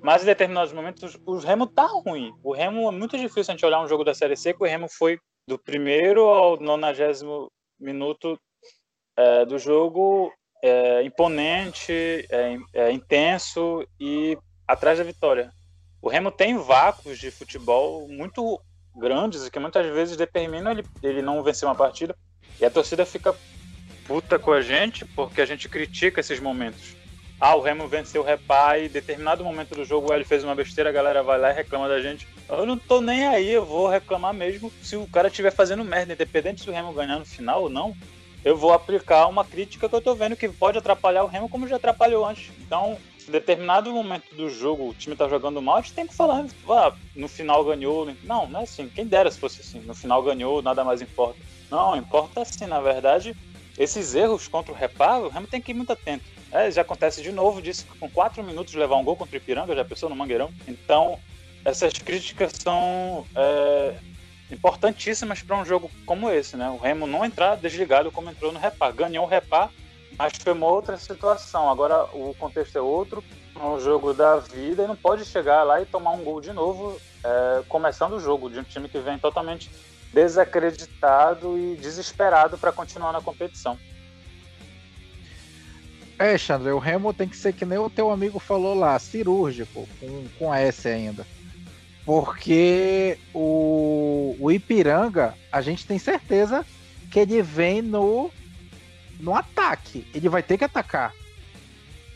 [0.00, 2.32] Mas em determinados momentos o Remo tá ruim.
[2.42, 4.66] O Remo é muito difícil a gente olhar um jogo da Série C que o
[4.66, 5.18] Remo foi
[5.48, 8.38] do primeiro ao nonagésimo minuto
[9.16, 10.32] é, do jogo
[10.62, 11.92] é, imponente,
[12.30, 15.52] é, é intenso e atrás da vitória.
[16.04, 18.60] O Remo tem vácuos de futebol muito
[18.94, 22.14] grandes e que muitas vezes determinam ele, ele não vencer uma partida.
[22.60, 23.34] E a torcida fica
[24.06, 26.94] puta com a gente porque a gente critica esses momentos.
[27.40, 30.92] Ah, o Remo venceu o em determinado momento do jogo ele fez uma besteira, a
[30.92, 32.28] galera vai lá e reclama da gente.
[32.50, 36.12] Eu não tô nem aí, eu vou reclamar mesmo se o cara estiver fazendo merda,
[36.12, 37.96] independente se o Remo ganhar no final ou não.
[38.44, 41.66] Eu vou aplicar uma crítica que eu tô vendo que pode atrapalhar o Remo como
[41.66, 42.52] já atrapalhou antes.
[42.60, 42.98] Então,
[43.28, 46.44] em determinado momento do jogo o time tá jogando mal, a gente tem que falar,
[46.68, 48.06] ah, no final ganhou.
[48.22, 48.88] Não, não é assim.
[48.88, 49.80] Quem dera se fosse assim.
[49.80, 51.38] No final ganhou, nada mais importa.
[51.70, 53.34] Não, importa assim, na verdade,
[53.78, 56.24] esses erros contra o reparo, o Remo tem que ir muito atento.
[56.52, 59.74] É, já acontece de novo disso, com quatro minutos levar um gol contra o Ipiranga,
[59.74, 60.52] já pensou no Mangueirão.
[60.68, 61.18] Então,
[61.64, 63.94] essas críticas são é,
[64.52, 66.68] importantíssimas para um jogo como esse, né?
[66.68, 68.92] O Remo não entrar desligado como entrou no repar.
[68.92, 69.70] Ganhou o repar,
[70.32, 71.68] Que foi uma outra situação.
[71.68, 73.22] Agora o contexto é outro,
[73.54, 76.52] é um jogo da vida e não pode chegar lá e tomar um gol de
[76.52, 79.70] novo é, começando o jogo, de um time que vem totalmente
[80.12, 83.78] desacreditado e desesperado para continuar na competição.
[86.18, 89.88] É, Xandre, o Remo tem que ser que nem o teu amigo falou lá, cirúrgico,
[89.98, 91.26] com, com S ainda.
[92.04, 96.64] Porque o, o Ipiranga, a gente tem certeza
[97.10, 98.30] que ele vem no,
[99.20, 100.06] no ataque.
[100.14, 101.12] Ele vai ter que atacar.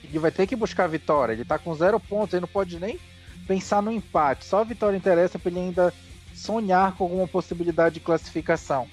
[0.03, 1.33] Ele vai ter que buscar a vitória.
[1.33, 2.99] Ele tá com zero pontos, ele não pode nem
[3.47, 4.45] pensar no empate.
[4.45, 5.93] Só a vitória interessa para ele ainda
[6.35, 8.89] sonhar com alguma possibilidade de classificação.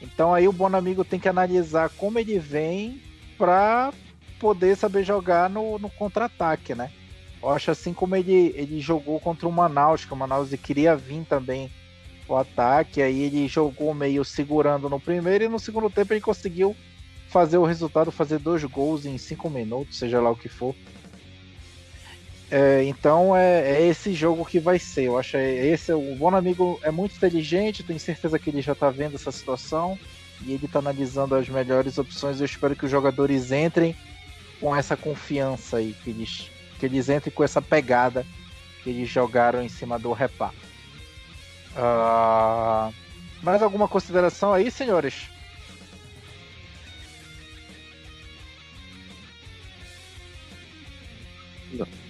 [0.00, 3.02] Então aí o Bonamigo tem que analisar como ele vem
[3.36, 3.92] para
[4.38, 6.90] poder saber jogar no, no contra-ataque, né?
[7.42, 11.24] Eu acho assim como ele, ele jogou contra o Manaus, que o Manaus queria vir
[11.24, 11.70] também
[12.28, 16.76] o ataque, aí ele jogou meio segurando no primeiro e no segundo tempo ele conseguiu
[17.30, 20.74] fazer o resultado, fazer dois gols em cinco minutos, seja lá o que for.
[22.50, 25.04] É, então é, é, esse jogo que vai ser.
[25.04, 28.72] Eu acho é esse o bom amigo é muito inteligente, tenho certeza que ele já
[28.72, 29.96] está vendo essa situação
[30.44, 32.40] e ele está analisando as melhores opções.
[32.40, 33.94] Eu espero que os jogadores entrem
[34.60, 36.50] com essa confiança aí, que eles,
[36.80, 38.26] que eles entrem com essa pegada
[38.82, 40.52] que eles jogaram em cima do repá.
[41.76, 42.92] Uh,
[43.40, 45.30] mais alguma consideração aí, senhores?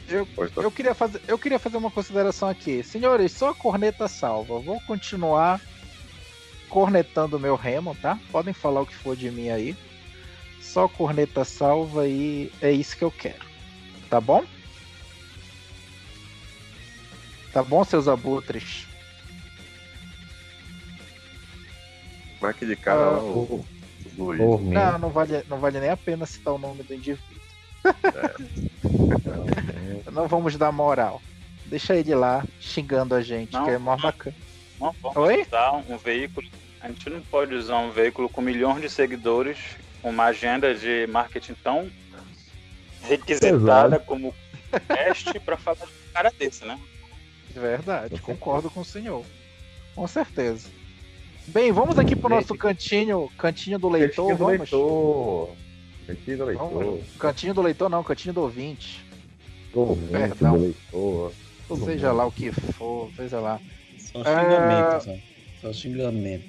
[0.09, 2.83] Eu, eu, queria fazer, eu queria fazer uma consideração aqui.
[2.83, 4.59] Senhores, só a corneta salva.
[4.59, 5.61] Vou continuar
[6.69, 8.19] cornetando meu remo, tá?
[8.33, 9.77] Podem falar o que for de mim aí.
[10.61, 13.45] Só corneta salva e é isso que eu quero.
[14.09, 14.45] Tá bom?
[17.53, 18.87] Tá bom, seus abutres?
[22.41, 23.65] Marque de cara ah, o,
[24.17, 27.41] o, o Não, não vale, não vale nem a pena citar o nome do indivíduo.
[27.85, 30.11] É.
[30.11, 31.23] não vamos dar moral.
[31.67, 34.37] Deixa ele lá xingando a gente, não, que é mó bacana.
[34.81, 35.43] Não vamos Oi?
[35.43, 36.47] usar um veículo.
[36.81, 39.59] A gente não pode usar um veículo com milhões de seguidores,
[40.03, 41.91] com uma agenda de marketing tão
[43.03, 44.05] requisitada Exato.
[44.07, 44.35] como
[45.09, 46.79] este para falar de um cara desse, né?
[47.55, 49.25] Verdade, concordo com o senhor.
[49.95, 50.69] Com certeza.
[51.47, 54.29] Bem, vamos aqui pro nosso cantinho, cantinho do leitor.
[54.29, 54.71] Cantinho do vamos.
[54.71, 55.57] leitor.
[56.11, 56.71] Cantinho do leitor.
[56.71, 57.17] Vamos.
[57.19, 59.05] Cantinho do leitor não, cantinho do ouvinte.
[59.73, 60.57] Ouvinte Perdão.
[60.57, 61.33] do leitor.
[61.69, 62.17] Todo seja mundo.
[62.17, 63.61] lá o que for, seja lá.
[63.99, 65.21] Só xingamento, é...
[65.61, 65.73] só.
[65.73, 66.45] xingamento.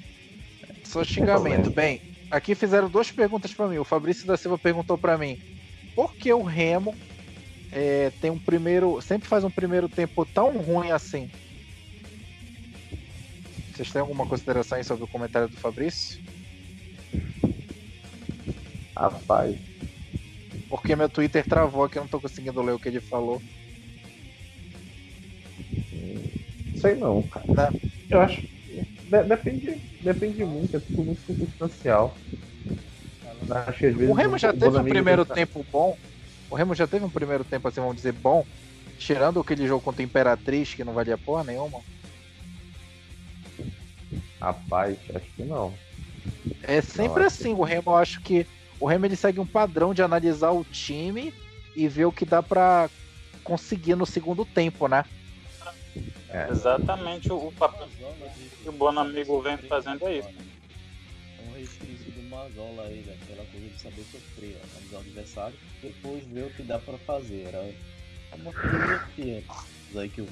[0.83, 1.69] Só xingamento.
[1.69, 2.01] Bem,
[2.31, 3.77] aqui fizeram duas perguntas para mim.
[3.77, 5.39] O Fabrício da Silva perguntou para mim
[5.95, 6.95] por que o Remo
[7.71, 8.99] é, tem um primeiro.
[9.01, 11.29] sempre faz um primeiro tempo tão ruim assim?
[13.73, 16.19] Vocês têm alguma consideração aí sobre o comentário do Fabrício?
[19.01, 19.57] Rapaz.
[20.69, 23.41] Porque meu Twitter travou aqui, eu não tô conseguindo ler o que ele falou.
[26.75, 27.73] Sei não, cara.
[28.09, 28.43] Eu acho.
[29.27, 32.15] Depende, depende muito, é tudo muito circunstancial.
[33.49, 35.97] Acho que às vezes o Remo já teve um primeiro tempo bom.
[36.49, 38.45] O Remo já teve um primeiro tempo, assim, vamos dizer, bom.
[38.97, 41.81] Tirando aquele jogo contra a Imperatriz, que não valia porra nenhuma.
[44.39, 45.73] Rapaz, acho que não.
[46.63, 47.61] É sempre não, assim, que...
[47.61, 48.45] o Remo eu acho que
[48.81, 51.31] o Remo ele segue um padrão de analisar o time
[51.75, 52.89] e ver o que dá para
[53.43, 55.05] conseguir no segundo tempo, né?
[56.29, 56.49] É.
[56.49, 57.87] Exatamente o, papel
[58.63, 60.29] que o Bonamigo vem fazendo é isso.
[61.47, 66.45] Um resquício do Mazola aí, daquela coisa de saber sofrer, analisar o adversário, depois ver
[66.45, 67.49] o que dá para fazer.
[67.49, 67.71] Era
[68.35, 69.43] uma filosofia
[69.95, 70.27] aí que o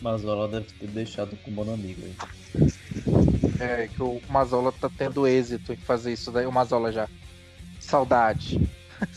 [0.00, 2.14] Mazola deve ter deixado com o Bonamigo aí.
[3.60, 7.06] É, que o Mazola tá tendo êxito em fazer isso daí, o Mazola já.
[7.90, 8.60] Saudade.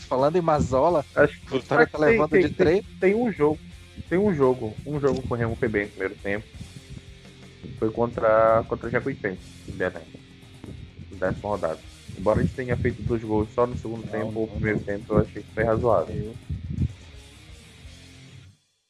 [0.08, 2.84] Falando em Mazola, Acho que o Vitória tá levando tem, de três.
[2.84, 3.58] Tem, tem, um jogo.
[4.08, 4.74] Tem um jogo.
[4.84, 6.46] Um jogo com o Remo foi bem no primeiro tempo.
[7.78, 10.02] Foi contra, contra o Jacuipense, em Belém.
[11.12, 11.78] Décima rodada.
[12.18, 14.78] Embora a gente tenha feito dois gols só no segundo não, tempo, não, o primeiro
[14.78, 14.84] não.
[14.84, 16.34] tempo eu achei que foi razoável.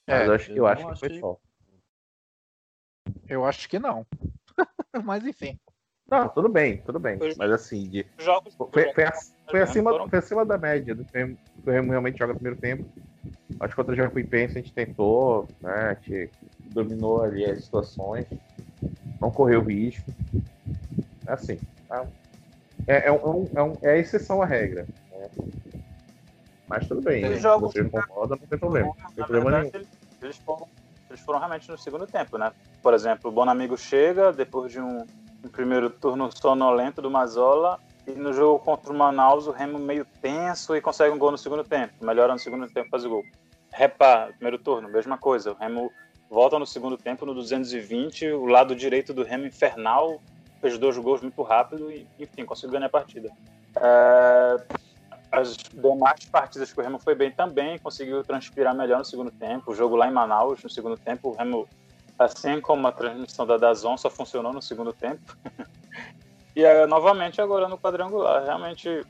[0.06, 1.38] É, Mas eu acho, eu, eu acho que foi só.
[3.28, 4.06] Eu acho que não.
[5.04, 5.58] Mas enfim.
[6.08, 7.18] Não, tudo bem, tudo bem.
[7.36, 8.06] Mas assim, de...
[8.18, 9.04] Jogos, foi, foi,
[9.50, 11.36] foi, acima, foi acima da média do que
[11.66, 12.84] o Remo realmente joga no primeiro tempo.
[13.60, 15.90] Acho que contra o Jacuipense a gente tentou, né?
[15.90, 16.30] A gente
[16.66, 18.26] dominou ali as situações,
[19.20, 20.12] não correu risco.
[21.26, 22.06] É assim, tá?
[22.86, 24.86] é, é, um, é, um, é a exceção à regra.
[25.10, 25.28] Né?
[26.68, 27.36] Mas tudo bem, né?
[27.36, 28.88] jogos, você não concorda, não tem problema.
[28.88, 29.86] Não tem problema verdade, nenhum.
[30.22, 30.68] Eles foram,
[31.10, 32.52] eles foram realmente no segundo tempo, né?
[32.82, 35.06] Por exemplo, o Bonamigo chega depois de um
[35.42, 40.04] no primeiro turno sonolento do Mazola e no jogo contra o Manaus o Remo meio
[40.20, 41.92] tenso e consegue um gol no segundo tempo.
[42.04, 43.24] Melhora no segundo tempo, faz o gol.
[43.72, 45.52] Repá, primeiro turno, mesma coisa.
[45.52, 45.90] O Remo
[46.30, 50.20] volta no segundo tempo, no 220, o lado direito do Remo infernal,
[50.60, 53.30] fez dois gols muito rápido e, enfim, conseguiu ganhar a partida.
[53.76, 54.56] É,
[55.32, 59.72] as demais partidas que o Remo foi bem também, conseguiu transpirar melhor no segundo tempo.
[59.72, 61.68] O jogo lá em Manaus, no segundo tempo, o Remo,
[62.18, 65.36] assim como a transmissão da Dazon, só funcionou no segundo tempo.
[66.54, 68.44] e novamente agora no quadrangular.
[68.44, 69.04] Realmente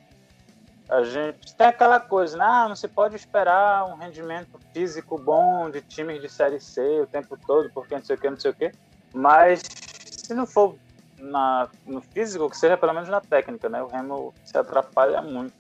[0.89, 2.45] a gente tem aquela coisa, né?
[2.45, 7.07] Ah, não se pode esperar um rendimento físico bom de times de Série C o
[7.07, 8.71] tempo todo, porque não sei o que, não sei o que.
[9.15, 9.63] Mas
[10.07, 10.77] se não for
[11.19, 13.83] na, no físico, que seja pelo menos na técnica, né?
[13.83, 15.55] O Remo se atrapalha muito.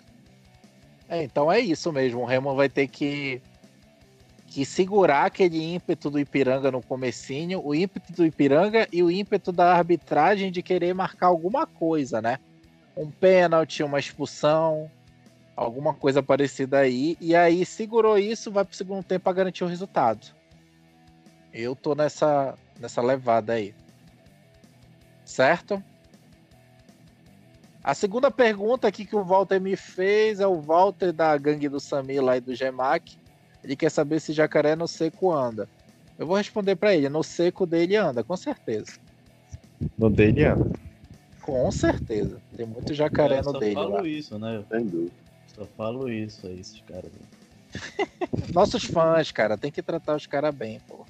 [1.08, 2.22] É, então é isso mesmo.
[2.22, 3.40] O Remo vai ter que,
[4.46, 9.50] que segurar aquele ímpeto do Ipiranga no comecinho, o ímpeto do Ipiranga e o ímpeto
[9.50, 12.38] da arbitragem de querer marcar alguma coisa, né?
[12.96, 14.90] Um pênalti, uma expulsão,
[15.56, 17.16] alguma coisa parecida aí.
[17.20, 20.28] E aí segurou isso, vai pro segundo tempo para garantir o resultado.
[21.52, 23.74] Eu tô nessa, nessa levada aí.
[25.24, 25.82] Certo?
[27.82, 31.78] A segunda pergunta aqui que o Walter me fez é o Walter da gangue do
[31.78, 33.18] Samir lá e do Gemac.
[33.64, 35.68] Ele quer saber se jacaré no seco anda.
[36.18, 38.92] Eu vou responder para ele, no seco dele anda, com certeza.
[39.98, 40.70] No dele anda.
[41.40, 42.40] Com certeza.
[42.56, 43.74] Tem muito jacaré Eu no só dele.
[43.74, 44.06] falo lá.
[44.06, 44.62] isso, né?
[44.70, 45.10] Dúvida.
[45.54, 47.10] Só falo isso aí, esses caras.
[48.54, 51.04] Nossos fãs, cara, tem que tratar os caras bem, pô.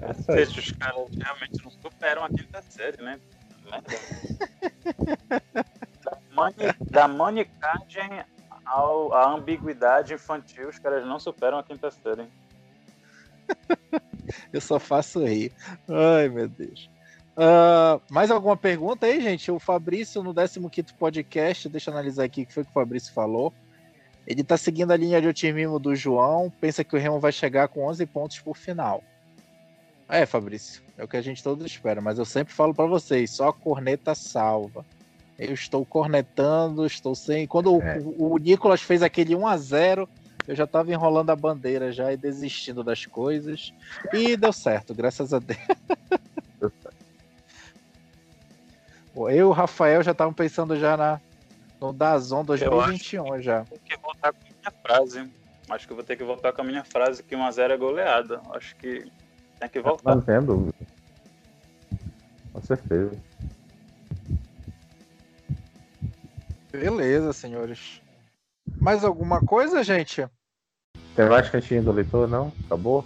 [0.00, 0.42] É isso aí.
[0.42, 3.20] Os caras realmente não superam a quinta série, né?
[6.90, 8.22] Da manicagem
[8.66, 12.26] ao, à ambiguidade infantil, os caras não superam a quinta série.
[14.52, 15.52] Eu só faço rir.
[15.88, 16.90] Ai, meu Deus.
[17.36, 19.50] Ah, mais alguma pergunta aí, gente?
[19.50, 23.12] O Fabrício, no 15 podcast, deixa eu analisar aqui o que foi que o Fabrício
[23.12, 23.52] falou.
[24.26, 27.68] Ele tá seguindo a linha de otimismo do João, pensa que o Remo vai chegar
[27.68, 29.04] com 11 pontos por final.
[30.08, 33.30] É, Fabrício, é o que a gente todo espera, mas eu sempre falo para vocês,
[33.30, 34.84] só a corneta salva.
[35.38, 37.46] Eu estou cornetando, estou sem.
[37.46, 37.98] Quando o- É.
[37.98, 40.08] o, o Nicolas fez aquele 1 a 0
[40.48, 43.72] eu já tava enrolando a bandeira já e desistindo das coisas.
[44.12, 45.58] E deu certo, graças a Deus.
[46.60, 46.96] Deu certo.
[49.12, 51.20] Pô, Eu e o Rafael já estavam pensando já na,
[51.80, 53.64] no Dazon 2021 já.
[53.64, 55.30] Tem que voltar com a minha frase.
[55.68, 58.40] Acho que eu vou ter que voltar com a minha frase que 1x0 é goleada.
[58.54, 59.10] Acho que
[59.58, 60.14] tem que voltar.
[60.14, 60.74] Não tem dúvida.
[62.52, 63.10] Com certeza.
[66.80, 68.00] Beleza, senhores.
[68.80, 70.26] Mais alguma coisa, gente?
[71.14, 72.52] Tem mais cantinho do leitor, não?
[72.66, 73.04] Acabou?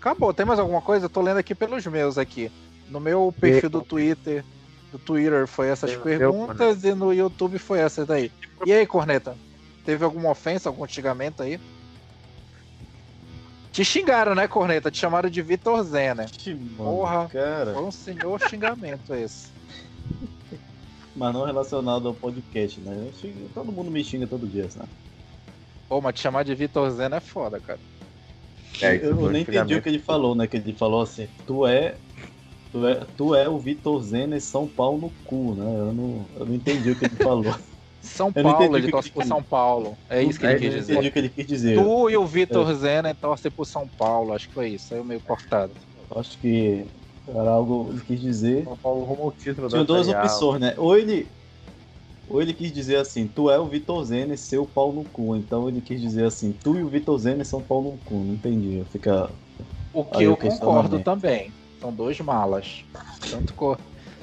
[0.00, 0.34] Acabou.
[0.34, 1.06] Tem mais alguma coisa?
[1.06, 2.50] Eu tô lendo aqui pelos meus aqui.
[2.88, 4.44] No meu perfil do Twitter,
[4.90, 8.32] do Twitter foi essas Eu- perguntas e no YouTube foi essas daí.
[8.64, 9.36] E aí, Corneta?
[9.84, 11.60] Teve alguma ofensa, algum xingamento aí?
[13.72, 14.90] Te xingaram, né, Corneta?
[14.90, 16.24] Te chamaram de Vitor Zena.
[16.24, 17.28] Ixi, mano, Porra.
[17.28, 19.48] Cara, Foi um senhor xingamento esse.
[21.18, 23.08] Mas não relacionado ao podcast, né?
[23.08, 24.88] Eu xingo- todo mundo me xinga todo dia, sabe?
[25.88, 27.80] Pô, mas te chamar de Vitor Zena é foda, cara.
[28.80, 30.46] É, eu nem entendi o que ele falou, né?
[30.46, 31.96] Que ele falou assim, tu é.
[32.70, 35.64] Tu é, tu é o Vitor Zena e São Paulo no cu, né?
[35.64, 37.44] Eu não, eu não entendi o que ele falou.
[38.00, 39.24] São Paulo, ele torce por.
[39.24, 39.96] São Paulo.
[40.08, 40.92] É isso que É, ele quis Eu não dizer.
[40.92, 41.76] entendi o que ele quis dizer.
[41.76, 44.88] Tu e o Vitor Zena torcem por São Paulo, acho que foi isso.
[44.88, 45.74] Saiu meio cortado.
[46.14, 46.84] Acho que
[47.34, 48.64] era algo que ele quis dizer.
[48.64, 50.22] São Paulo rumo ao título Tinha da duas Série A.
[50.22, 50.74] opções, né?
[50.76, 51.26] Ou ele.
[52.28, 55.34] Ou ele quis dizer assim, tu é o Vitor Zena e seu pau no cu.
[55.36, 58.14] Então ele quis dizer assim, tu e o Vitor Zena são pau no cu.
[58.16, 58.84] Não entendi.
[58.92, 59.30] Fica.
[59.94, 61.50] O que eu concordo também.
[61.80, 62.84] São dois malas.
[63.30, 63.78] Tanto, cor...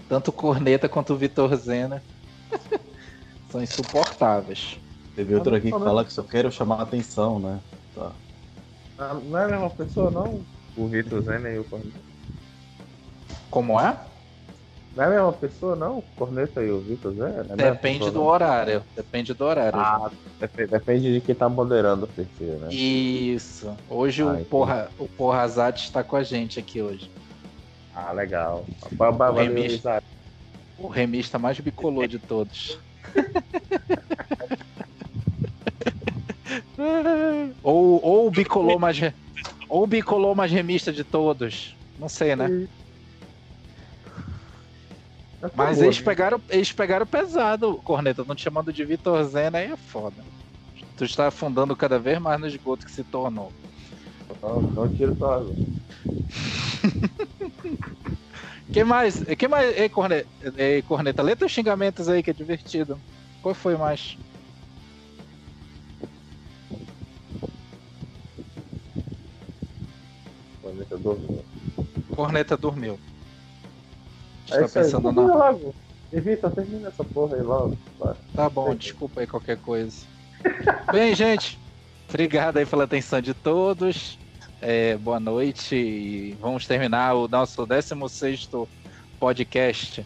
[0.07, 2.03] Tanto Corneta quanto o Vitor Zena.
[3.49, 4.77] São insuportáveis.
[5.15, 7.59] Teve outro aqui que fala que só quero chamar a atenção, né?
[7.95, 8.11] Tá.
[8.97, 10.41] Ah, Não é a mesma pessoa, não?
[10.75, 12.04] O Vitor Zena e o Corneta.
[13.55, 13.95] Como é?
[14.97, 15.99] Não é a mesma pessoa, não?
[15.99, 17.13] O Corneta e o Vitor?
[17.13, 18.25] Não é Depende pessoa, do não?
[18.25, 18.83] horário.
[18.93, 19.79] Depende do horário.
[19.79, 22.67] Ah, depende, depende de quem tá moderando o PC, né?
[22.73, 23.73] Isso.
[23.89, 24.49] Hoje Ah, o, entendi.
[24.49, 27.09] porra, o Porra Azad está com a gente aqui hoje.
[27.95, 28.65] Ah, legal.
[29.33, 29.75] Remix.
[29.75, 30.05] Isaac.
[30.77, 32.77] O remista mais bicolor de todos.
[37.63, 38.99] ou, ou o bicolor mais
[39.69, 41.73] ou o bicolor mais remista de todos.
[41.97, 42.67] Não sei, né?
[45.49, 46.05] Tá Mas boa, eles viu?
[46.05, 48.23] pegaram, eles pegaram pesado, Corneta.
[48.23, 50.23] Não te chamando de Vitor Zena aí é foda.
[50.97, 53.51] Tu está afundando cada vez mais no esgoto que se tornou.
[54.41, 55.55] Não, não tiro tua razão.
[58.71, 59.23] Que mais?
[59.23, 59.77] Que mais?
[59.77, 60.27] Ei, Corneta,
[60.57, 62.99] ei, Corneta, lê teus xingamentos aí que é divertido.
[63.41, 64.17] Qual foi mais?
[70.61, 71.43] Corneta do-
[72.15, 72.99] Corneta dormiu.
[74.51, 74.85] É isso aí.
[74.85, 75.21] pensando na.
[75.21, 75.73] logo.
[76.13, 77.77] Evita, termina essa porra aí logo.
[78.33, 80.05] Tá bom, desculpa aí qualquer coisa.
[80.91, 81.59] Bem, gente,
[82.07, 84.17] obrigado aí pela atenção de todos.
[84.61, 88.49] É, boa noite e vamos terminar o nosso 16
[89.19, 90.05] podcast.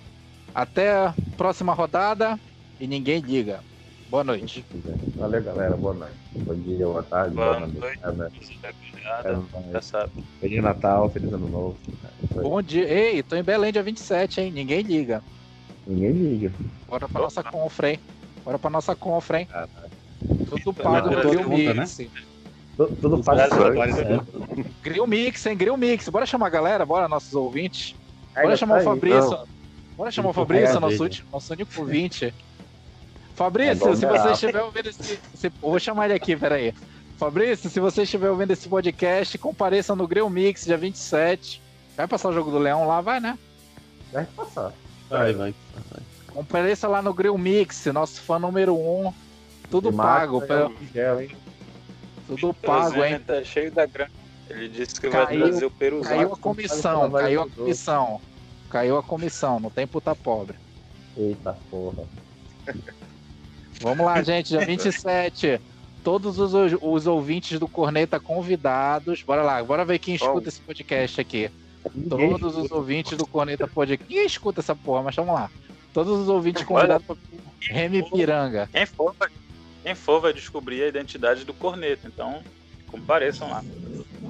[0.54, 2.40] Até a próxima rodada
[2.80, 3.62] e ninguém liga.
[4.10, 4.66] Boa noite.
[5.16, 5.78] Valeu, galera.
[5.78, 6.16] Boa noite.
[6.32, 7.80] Bom dia, boa tarde, boa, Boa noite.
[7.80, 8.00] noite.
[8.04, 8.30] É, né?
[9.24, 10.12] É Já sabe.
[10.40, 11.78] Feliz Natal, feliz ano novo.
[12.04, 12.44] É aí.
[12.44, 12.88] Bom dia.
[12.88, 14.52] Ei, tô em Belém dia 27, hein?
[14.52, 15.24] Ninguém liga.
[15.86, 16.52] Ninguém liga.
[16.88, 18.00] Bora pra nossa confra, hein?
[18.44, 19.48] Bora pra nossa confra, hein?
[20.50, 22.02] Tudo pago Tudo Grill conta, Mix.
[22.76, 23.42] Tudo, sangue.
[24.02, 25.56] É, Grill Mix, hein?
[25.56, 26.10] Grill Mix.
[26.10, 27.96] Bora chamar a galera, bora, nossos ouvintes.
[28.34, 28.86] Bora Ainda chamar tá o aí.
[28.96, 29.40] Fabrício.
[29.96, 32.34] Bora chamar o Fabrício, pagar nosso, último, nosso único ouvinte.
[33.40, 35.18] Fabrício, É se você estiver ouvindo esse.
[35.34, 36.74] se- eu vou chamar ele aqui, peraí.
[37.18, 41.62] Fabrício, se você estiver ouvindo esse podcast, compareça no Grill Mix, dia 27.
[41.96, 43.40] Vai passar o jogo do Leão lá, vai, né?
[44.12, 44.74] Vai passar.
[45.10, 45.56] Vai, vai.
[45.90, 46.02] vai.
[46.34, 49.14] Compareça lá no Grill Mix, nosso fã número um.
[49.72, 51.32] Tudo pago, pelo- gel, hein?
[52.28, 53.20] tudo pago, hein?
[53.26, 54.12] Tá cheio da grana.
[54.50, 56.10] Ele disse que Caiu- vai trazer o Peruzão.
[56.10, 58.22] Caiu a comissão, caiu a vai, comissão.
[58.70, 60.58] Caiu a comissão, não tem puta pobre.
[61.16, 62.04] Eita porra.
[63.80, 65.60] Vamos lá, gente, dia 27.
[66.04, 69.22] Todos os, os ouvintes do Corneta convidados.
[69.22, 71.50] Bora lá, bora ver quem escuta esse podcast aqui.
[71.94, 74.06] Ninguém Todos os ouvintes do Corneta Podcast.
[74.10, 75.50] Ninguém escuta essa porra, mas vamos lá.
[75.94, 77.16] Todos os ouvintes convidados para
[77.62, 78.70] Remy Piranga.
[78.72, 79.30] Quem for, vai,
[79.84, 82.08] quem for vai descobrir a identidade do corneto.
[82.08, 82.42] Então,
[82.88, 83.64] compareçam lá.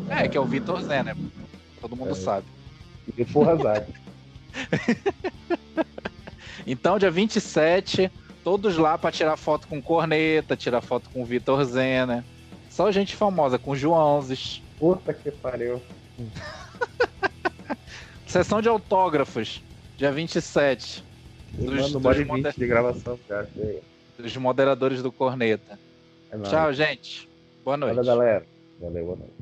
[0.10, 1.16] É, que é o Vitor Zé, né?
[1.82, 2.16] Todo mundo É.
[2.16, 2.46] sabe.
[3.18, 3.88] E porra, Zé.
[6.68, 8.12] Então, dia 27,
[8.44, 12.26] todos lá para tirar foto com Corneta, tirar foto com o Vitor Zena.
[12.70, 14.62] Só gente famosa, com Joãozes.
[14.78, 15.82] Puta que pariu.
[18.26, 19.62] Sessão de autógrafos,
[19.98, 21.04] dia 27.
[21.54, 23.50] Me Dos- dos moder- 20 de gravação, cara.
[24.18, 25.80] Dos moderadores do Corneta.
[26.32, 26.38] É.
[26.44, 27.28] Tchau, gente.
[27.66, 27.96] Boa noite.
[27.96, 28.46] Valeu, galera.
[28.80, 29.34] Valeu, boa noite.